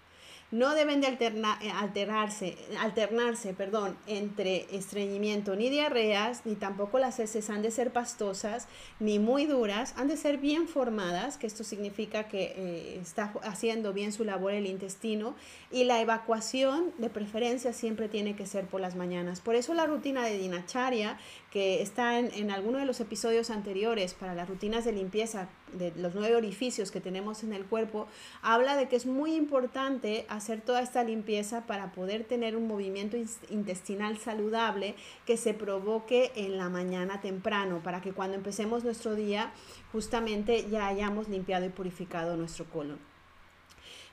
no 0.51 0.75
deben 0.75 1.01
de 1.01 1.09
eh, 1.09 1.71
alternarse, 1.73 2.57
alternarse 2.79 3.55
perdón, 3.55 3.97
entre 4.07 4.67
estreñimiento 4.77 5.57
ni 5.57 5.69
diarreas, 5.71 6.43
ni 6.45 6.55
tampoco 6.55 6.99
las 6.99 7.19
heces 7.19 7.51
han 7.51 7.63
de 7.63 7.71
ser 7.71 7.93
pastosas, 7.93 8.69
ni 9.01 9.19
muy 9.19 9.47
duras, 9.47 9.95
han 9.97 10.09
de 10.09 10.17
ser 10.17 10.39
bien 10.39 10.69
formadas, 10.69 11.39
que 11.39 11.47
esto 11.47 11.65
significa 11.65 12.29
que 12.29 12.55
eh, 12.57 12.99
está 13.01 13.33
haciendo 13.43 13.93
bien 13.93 14.13
su 14.13 14.25
labor 14.25 14.53
el 14.53 14.67
intestino, 14.67 15.35
y 15.71 15.85
la 15.85 16.01
evacuación 16.01 16.93
de 16.99 17.11
preferencia 17.11 17.73
siempre 17.73 18.09
tiene 18.09 18.37
que 18.37 18.47
ser 18.47 18.67
por 18.67 18.81
las 18.81 18.95
mañanas. 18.95 19.41
Por 19.41 19.57
eso 19.57 19.75
la 19.75 19.87
rutina 19.87 20.25
de 20.25 20.39
Dinacharia, 20.39 21.19
que 21.54 21.80
está 21.82 22.18
en, 22.18 22.32
en 22.34 22.50
alguno 22.50 22.78
de 22.78 22.84
los 22.84 22.99
episodios 22.99 23.49
anteriores 23.49 24.12
para 24.12 24.34
las 24.34 24.49
rutinas 24.49 24.84
de 24.84 24.90
limpieza 24.90 25.49
de 25.73 25.92
los 25.96 26.12
nueve 26.12 26.34
orificios 26.34 26.90
que 26.90 27.00
tenemos 27.00 27.44
en 27.44 27.52
el 27.52 27.64
cuerpo, 27.64 28.08
habla 28.42 28.76
de 28.76 28.88
que 28.88 28.96
es 28.96 29.06
muy 29.06 29.37
importante 29.37 30.26
hacer 30.28 30.62
toda 30.62 30.82
esta 30.82 31.04
limpieza 31.04 31.64
para 31.64 31.92
poder 31.92 32.25
tener 32.25 32.56
un 32.56 32.66
movimiento 32.66 33.16
intestinal 33.50 34.18
saludable 34.18 34.96
que 35.26 35.37
se 35.37 35.54
provoque 35.54 36.32
en 36.34 36.58
la 36.58 36.68
mañana 36.68 37.20
temprano, 37.20 37.80
para 37.84 38.02
que 38.02 38.12
cuando 38.12 38.37
empecemos 38.37 38.82
nuestro 38.82 39.14
día 39.14 39.52
justamente 39.92 40.68
ya 40.68 40.88
hayamos 40.88 41.28
limpiado 41.28 41.66
y 41.66 41.68
purificado 41.68 42.37
nuestro 42.37 42.64
colon. 42.64 42.99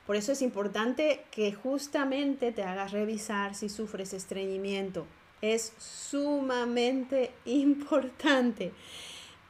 Por 0.06 0.14
eso 0.14 0.30
es 0.30 0.42
importante 0.42 1.24
que 1.32 1.52
justamente 1.52 2.52
te 2.52 2.62
hagas 2.62 2.92
revisar 2.92 3.56
si 3.56 3.68
sufres 3.68 4.12
estreñimiento. 4.12 5.06
Es 5.42 5.74
sumamente 5.78 7.32
importante. 7.44 8.72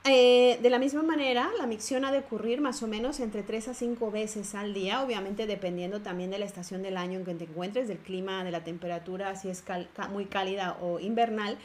Eh, 0.04 0.58
de 0.60 0.68
la 0.68 0.80
misma 0.80 1.04
manera, 1.04 1.48
la 1.56 1.66
micción 1.66 2.04
ha 2.04 2.10
de 2.10 2.18
ocurrir 2.18 2.60
más 2.60 2.82
o 2.82 2.88
menos 2.88 3.20
entre 3.20 3.44
3 3.44 3.68
a 3.68 3.74
5 3.74 4.10
veces 4.10 4.56
al 4.56 4.74
día, 4.74 5.00
obviamente 5.00 5.46
dependiendo 5.46 6.00
también 6.00 6.32
de 6.32 6.40
la 6.40 6.44
estación 6.44 6.82
del 6.82 6.96
año 6.96 7.20
en 7.20 7.24
que 7.24 7.34
te 7.34 7.44
encuentres, 7.44 7.86
del 7.86 7.98
clima, 7.98 8.42
de 8.42 8.50
la 8.50 8.64
temperatura, 8.64 9.36
si 9.36 9.48
es 9.48 9.62
muy 10.10 10.24
cálida 10.24 10.76
o 10.80 10.98
invernal. 10.98 11.56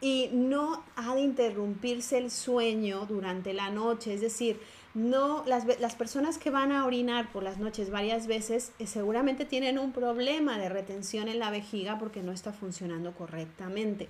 Y 0.00 0.30
no 0.32 0.82
ha 0.96 1.14
de 1.14 1.20
interrumpirse 1.20 2.16
el 2.16 2.30
sueño 2.30 3.04
durante 3.06 3.52
la 3.52 3.68
noche, 3.68 4.14
es 4.14 4.22
decir, 4.22 4.58
no 4.94 5.44
las, 5.46 5.64
las 5.80 5.94
personas 5.94 6.38
que 6.38 6.50
van 6.50 6.72
a 6.72 6.84
orinar 6.84 7.30
por 7.32 7.42
las 7.42 7.58
noches 7.58 7.90
varias 7.90 8.26
veces 8.26 8.72
eh, 8.78 8.86
seguramente 8.86 9.44
tienen 9.44 9.78
un 9.78 9.92
problema 9.92 10.58
de 10.58 10.68
retención 10.68 11.28
en 11.28 11.38
la 11.38 11.50
vejiga 11.50 11.98
porque 11.98 12.22
no 12.22 12.32
está 12.32 12.52
funcionando 12.52 13.12
correctamente. 13.12 14.08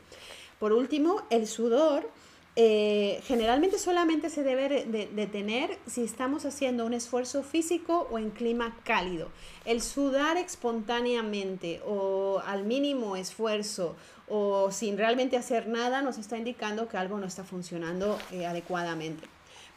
Por 0.59 0.73
último, 0.73 1.23
el 1.31 1.47
sudor 1.47 2.09
eh, 2.55 3.23
generalmente 3.25 3.79
solamente 3.79 4.29
se 4.29 4.43
debe 4.43 4.85
de, 4.85 5.27
tener 5.27 5.79
si 5.87 6.05
estamos 6.05 6.45
haciendo 6.45 6.85
un 6.85 6.93
esfuerzo 6.93 7.43
físico 7.43 8.07
o 8.11 8.19
en 8.19 8.31
clima 8.31 8.77
cálido. 8.85 9.31
El 9.65 9.81
sudar 9.81 10.37
espontáneamente 10.37 11.81
o 11.87 12.43
al 12.45 12.65
mínimo 12.65 13.17
esfuerzo 13.17 13.97
o 14.29 14.71
sin 14.71 14.99
realmente 14.99 15.39
hacer 15.39 15.67
nada 15.67 16.03
nos 16.03 16.19
está 16.19 16.37
indicando 16.37 16.89
que 16.89 16.99
algo 16.99 17.19
no 17.19 17.27
está 17.27 17.43
funcionando 17.43 18.19
eh, 18.31 18.45
adecuadamente. 18.45 19.27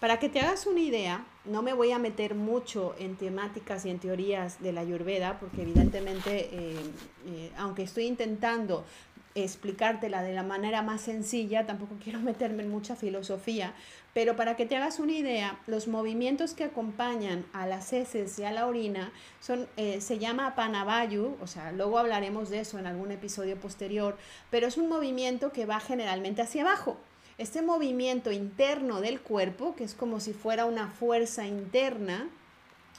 Para 0.06 0.20
que 0.20 0.30
te 0.30 0.40
hagas 0.40 0.68
una 0.68 0.82
idea, 0.82 1.26
no 1.46 1.64
me 1.64 1.74
voy 1.74 1.92
a 1.92 1.98
meter 1.98 2.36
mucho 2.36 2.94
en 3.00 3.16
temáticas 3.16 3.88
y 3.88 3.90
en 3.90 3.98
teorías 3.98 4.62
de 4.62 4.72
la 4.72 4.82
ayurveda, 4.82 5.40
porque 5.40 5.64
evidentemente, 5.64 6.48
eh, 6.52 7.52
aunque 7.58 7.82
estoy 7.82 8.06
intentando 8.06 8.86
explicártela 9.34 10.22
de 10.22 10.34
la 10.34 10.44
manera 10.44 10.84
más 10.84 11.02
sencilla, 11.02 11.66
tampoco 11.66 11.96
quiero 12.04 12.20
meterme 12.22 12.62
en 12.62 12.70
mucha 12.70 12.96
filosofía, 12.96 13.74
pero 14.14 14.36
para 14.36 14.56
que 14.56 14.68
te 14.68 14.76
hagas 14.76 15.00
una 15.00 15.14
idea, 15.14 15.60
los 15.66 15.88
movimientos 15.88 16.54
que 16.54 16.66
acompañan 16.66 17.44
a 17.52 17.66
las 17.66 17.92
heces 17.92 18.38
y 18.38 18.44
a 18.44 18.52
la 18.52 18.68
orina 18.68 19.12
son, 19.40 19.68
eh, 19.76 20.02
se 20.02 20.20
llama 20.20 20.54
panavayu, 20.54 21.36
o 21.42 21.48
sea, 21.48 21.72
luego 21.72 21.98
hablaremos 21.98 22.52
de 22.52 22.60
eso 22.60 22.78
en 22.78 22.86
algún 22.86 23.10
episodio 23.10 23.60
posterior, 23.60 24.16
pero 24.52 24.68
es 24.68 24.78
un 24.78 24.88
movimiento 24.88 25.52
que 25.52 25.66
va 25.66 25.80
generalmente 25.80 26.44
hacia 26.44 26.62
abajo. 26.62 26.96
Este 27.38 27.62
movimiento 27.62 28.32
interno 28.32 29.02
del 29.02 29.20
cuerpo, 29.20 29.76
que 29.76 29.84
es 29.84 29.94
como 29.94 30.22
si 30.22 30.32
fuera 30.32 30.66
una 30.66 30.88
fuerza 30.88 31.46
interna, 31.46 32.30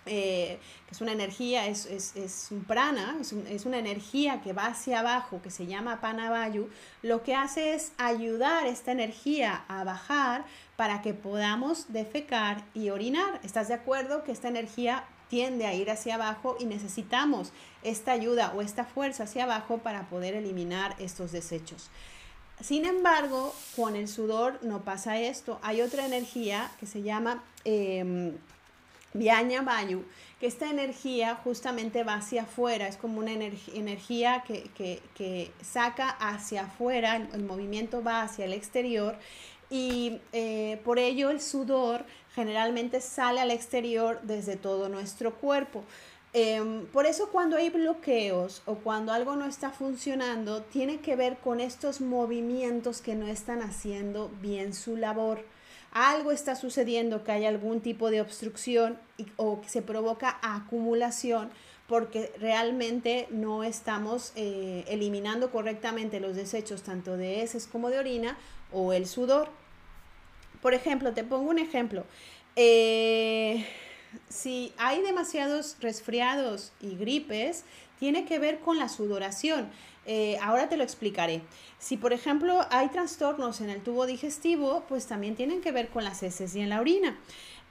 eh, 0.04 0.60
que 0.86 0.94
es 0.94 1.00
una 1.00 1.12
energía, 1.12 1.66
es, 1.66 2.48
un 2.50 2.62
prana, 2.64 3.16
es, 3.48 3.66
una 3.66 3.78
energía 3.78 4.42
que 4.42 4.52
va 4.52 4.66
hacia 4.66 5.00
abajo, 5.00 5.40
que 5.42 5.50
se 5.50 5.66
llama 5.66 6.00
panavayu, 6.00 6.68
lo 7.02 7.22
que 7.22 7.34
hace 7.34 7.74
es 7.74 7.92
ayudar 7.96 8.66
esta 8.66 8.92
energía 8.92 9.64
a 9.68 9.82
bajar 9.84 10.44
para 10.76 11.00
que 11.00 11.14
podamos 11.14 11.92
defecar 11.92 12.62
y 12.74 12.90
orinar. 12.90 13.40
¿Estás 13.42 13.68
de 13.68 13.74
acuerdo 13.74 14.22
que 14.22 14.32
esta 14.32 14.48
energía 14.48 15.04
tiende 15.28 15.66
a 15.66 15.74
ir 15.74 15.90
hacia 15.90 16.14
abajo 16.14 16.56
y 16.60 16.66
necesitamos 16.66 17.52
esta 17.82 18.12
ayuda 18.12 18.52
o 18.54 18.62
esta 18.62 18.84
fuerza 18.84 19.24
hacia 19.24 19.44
abajo 19.44 19.78
para 19.78 20.08
poder 20.08 20.34
eliminar 20.34 20.94
estos 21.00 21.32
desechos? 21.32 21.90
Sin 22.60 22.86
embargo, 22.86 23.54
con 23.74 23.96
el 23.96 24.08
sudor 24.08 24.58
no 24.62 24.82
pasa 24.82 25.20
esto. 25.20 25.58
Hay 25.62 25.82
otra 25.82 26.06
energía 26.06 26.70
que 26.80 26.86
se 26.86 27.02
llama... 27.02 27.42
Em, 27.64 28.36
Viaña 29.16 29.62
Bayu, 29.62 30.04
que 30.40 30.46
esta 30.46 30.68
energía 30.70 31.36
justamente 31.36 32.04
va 32.04 32.14
hacia 32.14 32.42
afuera, 32.42 32.86
es 32.86 32.96
como 32.96 33.18
una 33.18 33.32
energía 33.32 34.44
que, 34.46 35.52
saca 35.62 36.10
hacia 36.10 36.64
afuera, 36.64 37.16
el, 37.16 37.44
movimiento 37.44 38.02
va 38.02 38.22
hacia 38.22 38.44
el 38.44 38.52
exterior 38.52 39.16
y 39.70 40.20
eh, 40.32 40.80
por 40.84 40.98
ello 40.98 41.30
el 41.30 41.40
sudor 41.40 42.04
generalmente 42.34 43.00
sale 43.00 43.40
al 43.40 43.50
exterior 43.50 44.20
desde 44.22 44.56
todo 44.56 44.88
nuestro 44.88 45.34
cuerpo. 45.34 45.84
Em, 46.32 46.86
por 46.86 47.06
eso 47.06 47.30
cuando 47.30 47.56
hay 47.56 47.70
bloqueos 47.70 48.62
o 48.66 48.76
cuando 48.76 49.12
algo 49.12 49.36
no 49.36 49.46
está 49.46 49.70
funcionando, 49.70 50.62
tiene 50.62 51.00
que 51.00 51.16
ver 51.16 51.38
con 51.38 51.60
estos 51.60 52.00
movimientos 52.00 53.00
que 53.00 53.14
no 53.14 53.26
están 53.26 53.62
haciendo 53.62 54.30
bien 54.40 54.74
su 54.74 54.96
labor 54.96 55.44
algo 55.96 56.30
está 56.30 56.56
sucediendo, 56.56 57.24
que 57.24 57.32
hay 57.32 57.46
algún 57.46 57.80
tipo 57.80 58.10
de 58.10 58.20
obstrucción 58.20 58.98
o 59.36 59.62
que 59.62 59.70
se 59.70 59.80
provoca 59.80 60.38
acumulación 60.42 61.50
porque 61.88 62.30
realmente 62.38 63.28
no 63.30 63.64
estamos 63.64 64.32
eh, 64.36 64.84
eliminando 64.88 65.50
correctamente 65.50 66.20
los 66.20 66.36
desechos 66.36 66.82
tanto 66.82 67.16
de 67.16 67.42
heces 67.42 67.66
como 67.66 67.88
de 67.88 67.98
orina 67.98 68.36
o 68.72 68.92
el 68.92 69.06
sudor. 69.06 69.48
Por 70.60 70.74
ejemplo, 70.74 71.14
te 71.14 71.24
pongo 71.24 71.48
un 71.48 71.58
ejemplo. 71.58 72.04
Eh, 72.56 73.64
si 74.28 74.72
hay 74.78 75.02
demasiados 75.02 75.76
resfriados 75.80 76.72
y 76.80 76.96
gripes, 76.96 77.64
tiene 77.98 78.24
que 78.24 78.38
ver 78.38 78.60
con 78.60 78.78
la 78.78 78.88
sudoración. 78.88 79.70
Eh, 80.06 80.38
ahora 80.40 80.68
te 80.68 80.76
lo 80.76 80.84
explicaré. 80.84 81.42
Si, 81.78 81.96
por 81.96 82.12
ejemplo, 82.12 82.64
hay 82.70 82.88
trastornos 82.88 83.60
en 83.60 83.70
el 83.70 83.82
tubo 83.82 84.06
digestivo, 84.06 84.84
pues 84.88 85.06
también 85.06 85.34
tienen 85.34 85.60
que 85.60 85.72
ver 85.72 85.88
con 85.88 86.04
las 86.04 86.22
heces 86.22 86.54
y 86.54 86.60
en 86.60 86.68
la 86.68 86.80
orina. 86.80 87.18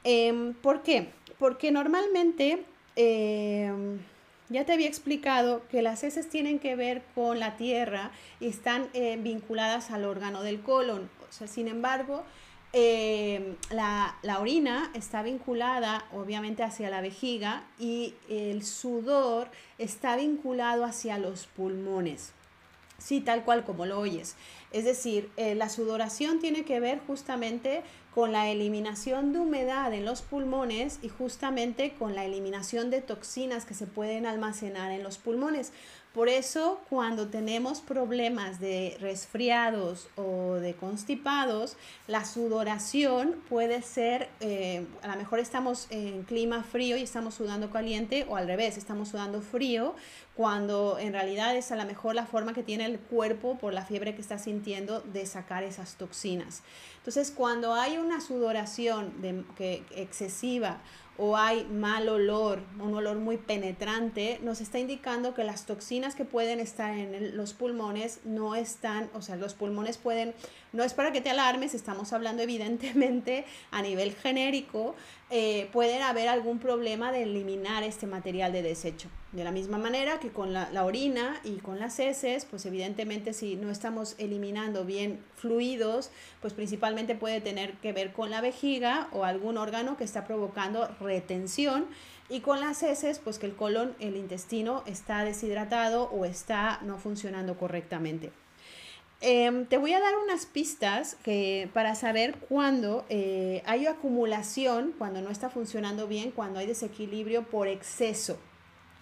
Em, 0.03 0.53
¿Por 0.53 0.83
qué? 0.83 1.09
Porque 1.39 1.71
normalmente, 1.71 2.63
em, 2.95 3.99
ya 4.49 4.65
te 4.65 4.73
había 4.73 4.87
explicado 4.87 5.63
que 5.69 5.81
las 5.81 6.03
heces 6.03 6.29
tienen 6.29 6.59
que 6.59 6.75
ver 6.75 7.01
con 7.15 7.39
la 7.39 7.57
tierra 7.57 8.11
y 8.39 8.47
están 8.47 8.89
eh, 8.93 9.17
vinculadas 9.19 9.89
al 9.91 10.05
órgano 10.05 10.43
del 10.43 10.61
colon. 10.61 11.09
O 11.27 11.31
sea, 11.31 11.47
sin 11.47 11.67
embargo, 11.67 12.23
la, 13.69 14.15
la, 14.21 14.39
orina 14.39 14.91
está 14.93 15.23
vinculada 15.23 16.05
obviamente 16.13 16.61
hacia 16.61 16.89
la 16.89 16.99
vejiga 16.99 17.63
y 17.79 18.15
el 18.29 18.65
sudor 18.65 19.47
está 19.77 20.17
vinculado 20.17 20.83
hacia 20.83 21.17
los 21.17 21.45
pulmones. 21.47 22.33
Sí, 22.97 23.21
tal 23.21 23.43
cual 23.43 23.65
como 23.65 23.85
lo 23.85 23.99
oyes. 23.99 24.35
Es 24.71 24.85
decir, 24.85 25.29
eh, 25.37 25.55
la 25.55 25.69
sudoración 25.69 26.39
tiene 26.39 26.63
que 26.63 26.79
ver 26.79 26.99
justamente 27.05 27.83
con 28.13 28.31
la 28.31 28.49
eliminación 28.49 29.33
de 29.33 29.39
humedad 29.39 29.93
en 29.93 30.05
los 30.05 30.21
pulmones 30.21 30.99
y 31.01 31.09
justamente 31.09 31.93
con 31.93 32.15
la 32.15 32.25
eliminación 32.25 32.89
de 32.89 33.01
toxinas 33.01 33.65
que 33.65 33.73
se 33.73 33.87
pueden 33.87 34.25
almacenar 34.25 34.91
en 34.91 35.03
los 35.03 35.17
pulmones. 35.17 35.73
Por 36.15 36.29
eso, 36.29 36.79
cuando 36.89 37.27
tenemos 37.27 37.81
problemas 37.81 38.61
de 38.61 38.95
resfriados 39.01 40.07
o 40.15 40.53
de 40.53 40.73
constipados, 40.73 41.75
la 42.07 42.23
sudoración 42.23 43.35
puede 43.49 43.81
ser, 43.81 44.29
eh, 44.39 44.87
a 45.01 45.09
lo 45.09 45.17
mejor 45.17 45.39
estamos 45.39 45.87
en 45.89 46.23
clima 46.23 46.63
frío 46.63 46.95
y 46.95 47.01
estamos 47.01 47.33
sudando 47.33 47.69
caliente, 47.69 48.25
o 48.29 48.37
al 48.37 48.47
revés, 48.47 48.77
estamos 48.77 49.09
sudando 49.09 49.41
frío, 49.41 49.93
cuando 50.37 50.99
en 50.99 51.11
realidad 51.11 51.53
es 51.57 51.73
a 51.73 51.75
lo 51.75 51.83
mejor 51.83 52.15
la 52.15 52.25
forma 52.25 52.53
que 52.53 52.63
tiene 52.63 52.85
el 52.85 52.97
cuerpo 52.97 53.57
por 53.57 53.73
la 53.73 53.83
fiebre 53.83 54.15
que 54.15 54.21
está 54.21 54.37
sintiendo 54.37 55.01
de 55.01 55.25
sacar 55.25 55.63
esas 55.63 55.95
toxinas. 55.95 56.63
Entonces, 56.97 57.29
cuando 57.29 57.73
hay 57.73 57.97
una 57.97 58.21
sudoración 58.21 59.21
de, 59.21 59.43
que, 59.57 59.83
excesiva 59.91 60.77
o 61.17 61.37
hay 61.37 61.63
mal 61.65 62.09
olor, 62.09 62.59
un 62.79 62.93
olor 62.93 63.17
muy 63.17 63.37
penetrante, 63.37 64.39
nos 64.43 64.59
está 64.59 64.79
indicando 64.79 65.33
que 65.33 65.43
las 65.43 65.65
toxinas 65.65 66.13
que 66.13 66.25
pueden 66.25 66.59
estar 66.59 66.97
en 66.97 67.37
los 67.37 67.53
pulmones 67.53 68.19
no 68.25 68.55
están, 68.55 69.09
o 69.13 69.21
sea, 69.21 69.37
los 69.37 69.53
pulmones 69.53 69.97
pueden, 69.97 70.33
no 70.73 70.83
es 70.83 70.93
para 70.93 71.11
que 71.11 71.21
te 71.21 71.29
alarmes, 71.29 71.73
estamos 71.73 72.11
hablando 72.11 72.43
evidentemente 72.43 73.45
a 73.71 73.81
nivel 73.81 74.13
genérico, 74.13 74.95
eh, 75.31 75.69
pueden 75.73 76.03
haber 76.03 76.27
algún 76.27 76.59
problema 76.59 77.11
de 77.11 77.23
eliminar 77.23 77.83
este 77.83 78.05
material 78.05 78.53
de 78.53 78.61
desecho. 78.61 79.09
De 79.31 79.43
la 79.43 79.51
misma 79.51 79.79
manera 79.79 80.19
que 80.19 80.29
con 80.29 80.53
la, 80.53 80.69
la, 80.69 80.85
orina 80.85 81.41
y 81.43 81.57
con 81.57 81.79
las 81.79 81.99
heces, 81.99 82.45
pues 82.45 82.65
evidentemente 82.67 83.33
si 83.33 83.55
no 83.55 83.71
estamos 83.71 84.15
eliminando 84.19 84.85
bien 84.85 85.19
fluidos, 85.35 86.11
pues 86.41 86.53
principalmente 86.53 87.15
puede 87.15 87.41
tener 87.41 87.73
que 87.77 87.91
ver 87.91 88.13
con 88.13 88.29
la 88.29 88.39
vejiga 88.39 89.07
o 89.11 89.25
algún 89.25 89.57
órgano 89.57 89.97
que 89.97 90.03
está 90.03 90.25
provocando 90.25 90.87
retención 90.99 91.87
y 92.29 92.41
con 92.41 92.59
las 92.59 92.81
heces, 92.83 93.19
pues 93.19 93.39
que 93.39 93.45
el 93.45 93.55
colon, 93.55 93.95
el 93.99 94.15
intestino 94.17 94.83
está 94.85 95.23
deshidratado 95.23 96.03
o 96.03 96.25
está 96.25 96.79
no 96.83 96.97
funcionando 96.97 97.57
correctamente. 97.57 98.31
Em, 99.27 99.65
te 99.65 99.79
voy 99.79 99.91
a 99.91 99.99
dar 99.99 100.13
unas 100.23 100.45
pistas 100.45 101.17
para 101.73 101.95
saber 101.95 102.35
cuándo 102.47 103.05
eh, 103.09 103.63
hay 103.65 103.87
acumulación, 103.87 104.93
cuando 104.99 105.19
no 105.19 105.31
está 105.31 105.49
funcionando 105.49 106.07
bien, 106.07 106.29
cuando 106.29 106.59
hay 106.59 106.67
desequilibrio 106.67 107.41
por 107.41 107.67
exceso. 107.67 108.37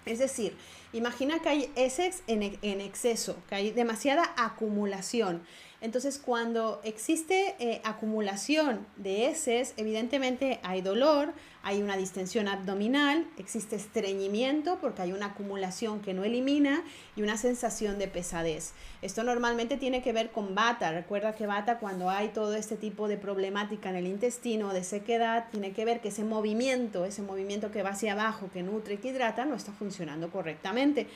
Es 0.06 0.20
decir, 0.20 0.56
imagina 0.94 1.40
que 1.40 1.50
hay 1.50 1.72
en, 1.76 2.58
en 2.62 2.80
exceso, 2.80 3.36
que 3.50 3.56
hay 3.56 3.72
demasiada 3.72 4.34
acumulación. 4.38 5.44
Entonces, 5.84 6.18
cuando 6.18 6.80
existe 6.86 7.56
eh, 7.60 7.82
acumulación 7.84 8.88
de 8.96 9.28
heces, 9.28 9.74
evidentemente 9.76 10.62
hay 10.64 10.82
dolor, 10.82 11.34
hay 11.62 11.82
una 11.82 11.98
distensión 11.98 12.48
abdominal, 12.48 13.28
existe 13.38 13.76
estreñimiento 13.76 14.80
porque 14.80 15.02
hay 15.02 15.12
una 15.12 15.28
acumulación 15.28 16.02
que 16.02 16.14
no 16.14 16.24
elimina 16.24 16.84
y 17.18 17.22
una 17.22 17.36
sensación 17.36 18.00
de 18.00 18.08
pesadez. 18.08 18.72
Esto 19.02 19.24
normalmente 19.24 19.76
tiene 19.76 20.02
que 20.02 20.14
ver 20.14 20.32
con 20.32 20.56
bata. 20.56 20.94
Recuerda 20.94 21.36
que 21.36 21.48
bata 21.48 21.80
cuando 21.80 22.10
hay 22.10 22.30
todo 22.30 22.56
este 22.56 22.78
tipo 22.78 23.10
de 23.10 23.18
problemática 23.18 23.90
en 23.90 23.98
el 23.98 24.08
intestino, 24.08 24.72
de 24.72 24.86
sequedad, 24.86 25.50
tiene 25.52 25.74
que 25.74 25.84
ver 25.84 26.00
que 26.00 26.08
ese 26.08 26.24
movimiento, 26.24 27.04
ese 27.04 27.24
movimiento 27.24 27.72
que 27.72 27.84
va 27.84 27.90
hacia 27.90 28.14
abajo, 28.14 28.50
que 28.54 28.64
nutre 28.64 29.00
que 29.00 29.10
hidrata, 29.10 29.44
no 29.44 29.56
está 29.56 29.74
funcionando 29.74 30.32
correctamente. 30.32 31.08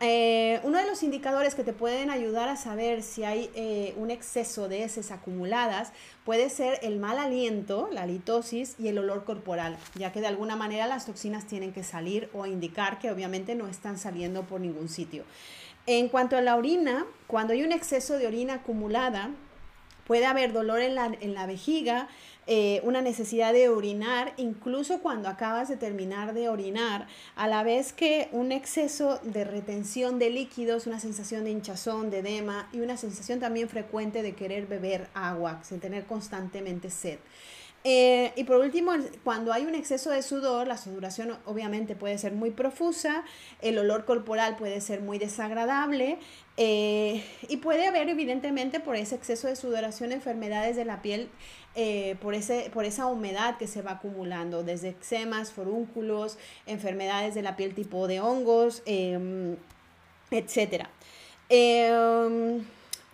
Eh, 0.00 0.60
uno 0.62 0.78
de 0.78 0.86
los 0.86 1.02
indicadores 1.02 1.56
que 1.56 1.64
te 1.64 1.72
pueden 1.72 2.08
ayudar 2.10 2.48
a 2.48 2.56
saber 2.56 3.02
si 3.02 3.24
hay 3.24 3.50
eh, 3.56 3.94
un 3.96 4.12
exceso 4.12 4.68
de 4.68 4.84
heces 4.84 5.10
acumuladas 5.10 5.92
puede 6.24 6.50
ser 6.50 6.78
el 6.82 7.00
mal 7.00 7.18
aliento, 7.18 7.88
la 7.90 8.06
litosis 8.06 8.76
y 8.78 8.86
el 8.88 8.98
olor 8.98 9.24
corporal, 9.24 9.76
ya 9.96 10.12
que 10.12 10.20
de 10.20 10.28
alguna 10.28 10.54
manera 10.54 10.86
las 10.86 11.06
toxinas 11.06 11.46
tienen 11.46 11.72
que 11.72 11.82
salir 11.82 12.30
o 12.32 12.46
indicar 12.46 13.00
que 13.00 13.10
obviamente 13.10 13.56
no 13.56 13.66
están 13.66 13.98
saliendo 13.98 14.44
por 14.44 14.60
ningún 14.60 14.88
sitio. 14.88 15.24
En 15.86 16.08
cuanto 16.08 16.36
a 16.36 16.42
la 16.42 16.54
orina, 16.54 17.04
cuando 17.26 17.54
hay 17.54 17.64
un 17.64 17.72
exceso 17.72 18.18
de 18.18 18.28
orina 18.28 18.54
acumulada, 18.54 19.30
puede 20.06 20.26
haber 20.26 20.52
dolor 20.52 20.80
en 20.80 20.94
la, 20.94 21.06
en 21.06 21.34
la 21.34 21.46
vejiga, 21.46 22.08
eh, 22.50 22.80
una 22.82 23.02
necesidad 23.02 23.52
de 23.52 23.68
orinar, 23.68 24.32
incluso 24.38 25.00
cuando 25.00 25.28
acabas 25.28 25.68
de 25.68 25.76
terminar 25.76 26.32
de 26.32 26.48
orinar, 26.48 27.06
a 27.36 27.46
la 27.46 27.62
vez 27.62 27.92
que 27.92 28.30
un 28.32 28.52
exceso 28.52 29.20
de 29.22 29.44
retención 29.44 30.18
de 30.18 30.30
líquidos, 30.30 30.86
una 30.86 30.98
sensación 30.98 31.44
de 31.44 31.50
hinchazón, 31.50 32.08
de 32.08 32.20
edema 32.20 32.66
y 32.72 32.80
una 32.80 32.96
sensación 32.96 33.38
también 33.38 33.68
frecuente 33.68 34.22
de 34.22 34.34
querer 34.34 34.66
beber 34.66 35.08
agua, 35.12 35.60
sin 35.62 35.78
tener 35.78 36.06
constantemente 36.06 36.88
sed. 36.88 37.18
Eh, 37.90 38.32
y 38.36 38.44
por 38.44 38.56
último, 38.56 38.92
cuando 39.24 39.50
hay 39.50 39.64
un 39.64 39.74
exceso 39.74 40.10
de 40.10 40.20
sudor, 40.20 40.66
la 40.66 40.76
sudoración 40.76 41.38
obviamente 41.46 41.96
puede 41.96 42.18
ser 42.18 42.32
muy 42.32 42.50
profusa, 42.50 43.24
el 43.62 43.78
olor 43.78 44.04
corporal 44.04 44.56
puede 44.56 44.82
ser 44.82 45.00
muy 45.00 45.18
desagradable 45.18 46.18
eh, 46.58 47.24
y 47.48 47.56
puede 47.56 47.86
haber 47.86 48.10
evidentemente 48.10 48.78
por 48.78 48.96
ese 48.96 49.14
exceso 49.14 49.48
de 49.48 49.56
sudoración 49.56 50.12
enfermedades 50.12 50.76
de 50.76 50.84
la 50.84 51.00
piel 51.00 51.30
eh, 51.76 52.16
por, 52.20 52.34
ese, 52.34 52.70
por 52.74 52.84
esa 52.84 53.06
humedad 53.06 53.56
que 53.56 53.66
se 53.66 53.80
va 53.80 53.92
acumulando, 53.92 54.64
desde 54.64 54.90
eczemas, 54.90 55.50
forúnculos, 55.50 56.36
enfermedades 56.66 57.34
de 57.34 57.40
la 57.40 57.56
piel 57.56 57.74
tipo 57.74 58.06
de 58.06 58.20
hongos, 58.20 58.82
eh, 58.84 59.56
etc. 60.30 60.88
Em, 61.48 62.62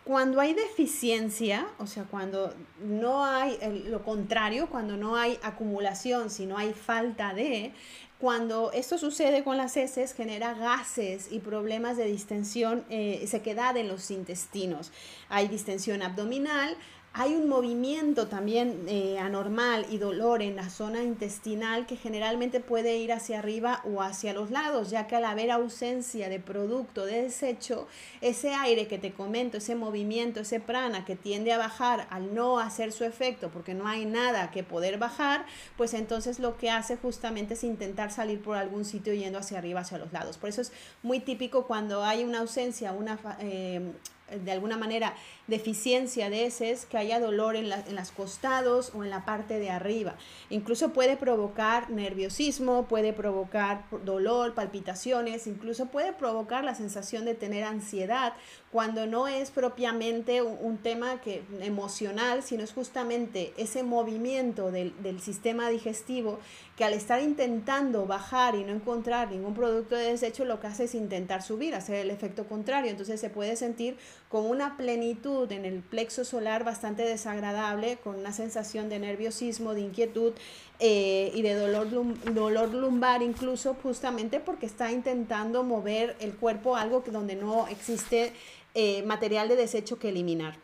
cuando 0.05 0.39
hay 0.41 0.53
deficiencia, 0.53 1.67
o 1.79 1.87
sea, 1.87 2.05
cuando 2.05 2.55
no 2.83 3.25
hay 3.25 3.59
lo 3.87 4.03
contrario, 4.03 4.69
cuando 4.69 4.97
no 4.99 5.17
hay 5.17 5.39
acumulación, 5.43 6.29
sino 6.29 6.59
hay 6.59 6.75
falta 6.75 7.33
de, 7.33 7.73
cuando 8.19 8.71
esto 8.73 8.99
sucede 8.99 9.45
con 9.45 9.57
las 9.57 9.77
heces, 9.77 10.15
genera 10.15 10.55
gases 10.55 11.33
y 11.33 11.41
problemas 11.41 11.97
de 11.97 12.05
distensión, 12.05 12.85
eh, 12.91 13.25
sequedad 13.27 13.77
en 13.79 13.89
los 13.89 14.11
intestinos. 14.11 14.93
Hay 15.31 15.49
distensión 15.49 16.03
abdominal, 16.03 16.77
hay 17.17 17.37
un 17.37 17.49
movimiento 17.49 18.27
también 18.27 18.87
eh, 18.89 19.21
anormal 19.21 19.87
y 19.89 19.99
dolor 19.99 20.43
en 20.43 20.57
la 20.57 20.69
zona 20.69 21.01
intestinal 21.05 21.87
que 21.87 21.97
generalmente 21.97 22.59
puede 22.59 22.97
ir 22.97 23.13
hacia 23.13 23.39
arriba 23.39 23.83
o 23.85 24.03
hacia 24.03 24.33
los 24.33 24.51
lados, 24.51 24.91
ya 24.91 25.07
que 25.07 25.15
al 25.15 25.25
haber 25.25 25.53
ausencia 25.53 26.29
de 26.29 26.41
producto 26.41 27.07
de 27.07 27.23
desecho, 27.23 27.87
ese 28.21 28.53
aire 28.53 28.89
que 28.89 28.99
te 28.99 29.13
comento, 29.13 29.59
ese 29.59 29.77
movimiento, 29.77 30.41
ese 30.41 30.59
prana 30.59 31.05
que 31.05 31.15
tiende 31.15 31.53
a 31.53 31.59
bajar 31.59 32.09
al 32.11 32.35
no 32.35 32.59
hacer 32.59 32.91
su 32.91 33.05
efecto 33.05 33.49
porque 33.49 33.75
no 33.75 33.87
hay 33.87 34.07
nada 34.07 34.51
que 34.51 34.65
poder 34.65 34.99
bajar, 34.99 35.47
pues 35.77 35.95
entonces 35.95 36.41
lo 36.41 36.57
que 36.57 36.71
hace 36.71 36.97
justamente 36.97 37.55
es 37.55 37.63
intentar 37.63 38.11
salir 38.11 38.43
por 38.43 38.57
algún 38.57 38.85
sitio 38.85 39.15
yendo 39.15 39.39
hacia 39.39 39.59
arriba, 39.59 39.83
hacia 39.83 39.99
los 39.99 40.13
lados. 40.13 40.37
Por 40.37 40.49
eso 40.49 40.63
es 40.63 40.73
muy 41.05 41.21
típico 41.21 41.69
cuando 41.69 42.03
hay 42.03 42.25
una 42.25 42.41
ausencia, 42.41 42.91
una, 42.91 43.21
eh, 43.39 43.93
de 44.39 44.53
alguna 44.53 44.77
manera 44.77 45.15
deficiencia 45.47 46.31
de 46.31 46.47
heces, 46.47 46.87
que 46.87 46.99
haya 46.99 47.21
dolor 47.21 47.57
en, 47.57 47.71
en 47.71 47.95
las 47.95 48.11
costados 48.11 48.93
o 48.95 49.05
en 49.05 49.11
la 49.11 49.25
parte 49.25 49.59
de 49.59 49.71
arriba. 49.71 50.15
Incluso 50.51 50.93
puede 50.93 51.17
provocar 51.17 51.91
nerviosismo, 51.91 52.87
puede 52.87 53.13
provocar 53.13 53.85
dolor, 54.05 54.55
palpitaciones, 54.55 55.47
incluso 55.47 55.87
puede 55.87 56.13
provocar 56.13 56.65
la 56.65 56.75
sensación 56.75 57.25
de 57.25 57.35
tener 57.35 57.65
ansiedad 57.65 58.35
cuando 58.75 59.07
no 59.07 59.29
es 59.29 59.53
propiamente 59.53 60.43
un, 60.43 60.79
tema 60.79 61.21
que, 61.21 61.45
emocional, 61.61 62.43
sino 62.43 62.65
es 62.65 62.73
justamente 62.73 63.55
ese 63.57 63.85
movimiento 63.85 64.73
del, 64.73 65.01
del 65.01 65.21
sistema 65.21 65.69
digestivo 65.69 66.41
que 66.77 66.85
al 66.85 66.93
estar 66.93 67.23
intentando 67.23 68.05
bajar 68.07 68.57
y 68.57 68.65
no 68.65 68.73
encontrar 68.73 69.31
ningún 69.31 69.55
producto 69.55 69.95
de 69.95 70.11
desecho, 70.11 70.45
lo 70.45 70.59
que 70.59 70.67
hace 70.67 70.85
es 70.85 70.95
intentar 70.97 71.43
subir, 71.43 71.75
hacer 71.75 71.97
el 71.97 72.11
efecto 72.11 72.47
contrario. 72.49 72.91
Entonces 72.91 73.21
se 73.21 73.31
puede 73.31 73.55
sentir 73.55 73.97
con 74.35 74.47
una 74.47 74.77
plenitud 74.77 75.53
en 75.53 75.65
el 75.65 75.79
plexo 75.79 76.25
solar 76.25 76.65
bastante 76.65 77.05
desagradable, 77.05 77.99
con 78.03 78.17
una 78.17 78.33
sensación 78.33 78.89
de 78.89 78.99
nerviosismo, 78.99 79.75
de 79.75 79.83
inquietud 79.83 80.33
eh, 80.81 81.31
y 81.37 81.43
de 81.43 81.55
dolor, 81.55 81.87
dolor 82.35 82.75
lumbar 82.75 83.23
incluso, 83.23 83.77
justamente 83.81 84.41
porque 84.41 84.67
está 84.67 84.91
intentando 84.91 85.63
mover 85.63 86.17
el 86.19 86.35
cuerpo 86.35 86.75
algo 86.75 87.05
que 87.05 87.13
donde 87.13 87.37
no 87.37 87.69
existe 87.69 88.33
eh, 88.75 89.05
material 89.05 89.47
de 89.47 89.55
desecho 89.55 90.01
que 90.01 90.09
eliminar. 90.09 90.64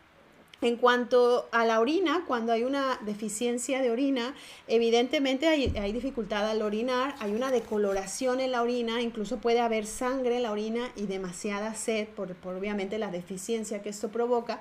En 0.63 0.77
cuanto 0.77 1.49
a 1.53 1.65
la 1.65 1.81
orina, 1.81 2.25
cuando 2.27 2.53
hay 2.53 2.65
una 2.65 2.99
deficiencia 3.07 3.81
de 3.81 3.91
orina, 3.91 4.35
evidentemente 4.69 5.49
hay, 5.49 5.93
dificultad 5.93 6.51
al 6.51 6.61
orinar, 6.61 7.15
hay 7.19 7.33
una 7.33 7.51
decoloración 7.51 8.41
en 8.41 8.53
la 8.53 8.61
orina, 8.61 9.01
incluso 9.01 9.39
puede 9.39 9.61
haber 9.61 9.87
sangre 9.87 10.37
en 10.37 10.43
la 10.43 10.53
orina 10.53 10.93
y 10.97 11.07
demasiada 11.07 11.75
sed 11.75 12.09
por, 12.09 12.35
por 12.35 12.57
obviamente 12.57 12.99
la 12.99 13.11
deficiencia 13.11 13.81
que 13.81 13.89
esto 13.89 14.11
provoca. 14.11 14.61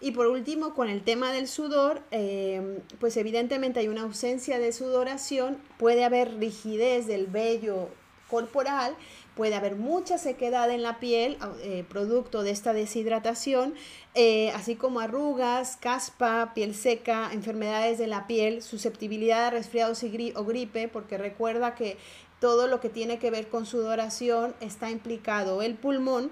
Y 0.00 0.12
por 0.12 0.28
último, 0.28 0.72
con 0.72 0.88
el 0.88 1.02
tema 1.02 1.32
del 1.32 1.48
sudor, 1.48 2.00
eh, 2.12 2.78
pues 3.00 3.16
evidentemente 3.16 3.80
hay 3.80 3.88
una 3.88 4.02
ausencia 4.02 4.60
de 4.60 4.72
sudoración, 4.72 5.58
puede 5.78 6.04
haber 6.04 6.38
rigidez 6.38 7.08
del 7.08 7.26
vello 7.26 7.88
corporal, 8.30 8.94
puede 9.34 9.54
haber 9.54 9.76
mucha 9.76 10.18
sequedad 10.18 10.70
en 10.70 10.82
la 10.82 11.00
piel, 11.00 11.38
eh, 11.62 11.84
producto 11.88 12.42
de 12.42 12.50
esta 12.50 12.72
deshidratación, 12.72 13.74
eh, 14.14 14.50
así 14.52 14.74
como 14.76 15.00
arrugas, 15.00 15.76
caspa, 15.76 16.52
piel 16.54 16.74
seca, 16.74 17.30
enfermedades 17.32 17.98
de 17.98 18.06
la 18.06 18.26
piel, 18.26 18.62
susceptibilidad 18.62 19.46
a 19.46 19.50
resfriados 19.50 20.02
o 20.34 20.44
gripe, 20.44 20.88
porque 20.88 21.18
recuerda 21.18 21.74
que 21.74 21.96
todo 22.40 22.66
lo 22.66 22.80
que 22.80 22.88
tiene 22.88 23.18
que 23.18 23.30
ver 23.30 23.48
con 23.48 23.66
sudoración 23.66 24.54
está 24.60 24.90
implicado. 24.90 25.62
El 25.62 25.74
pulmón, 25.74 26.30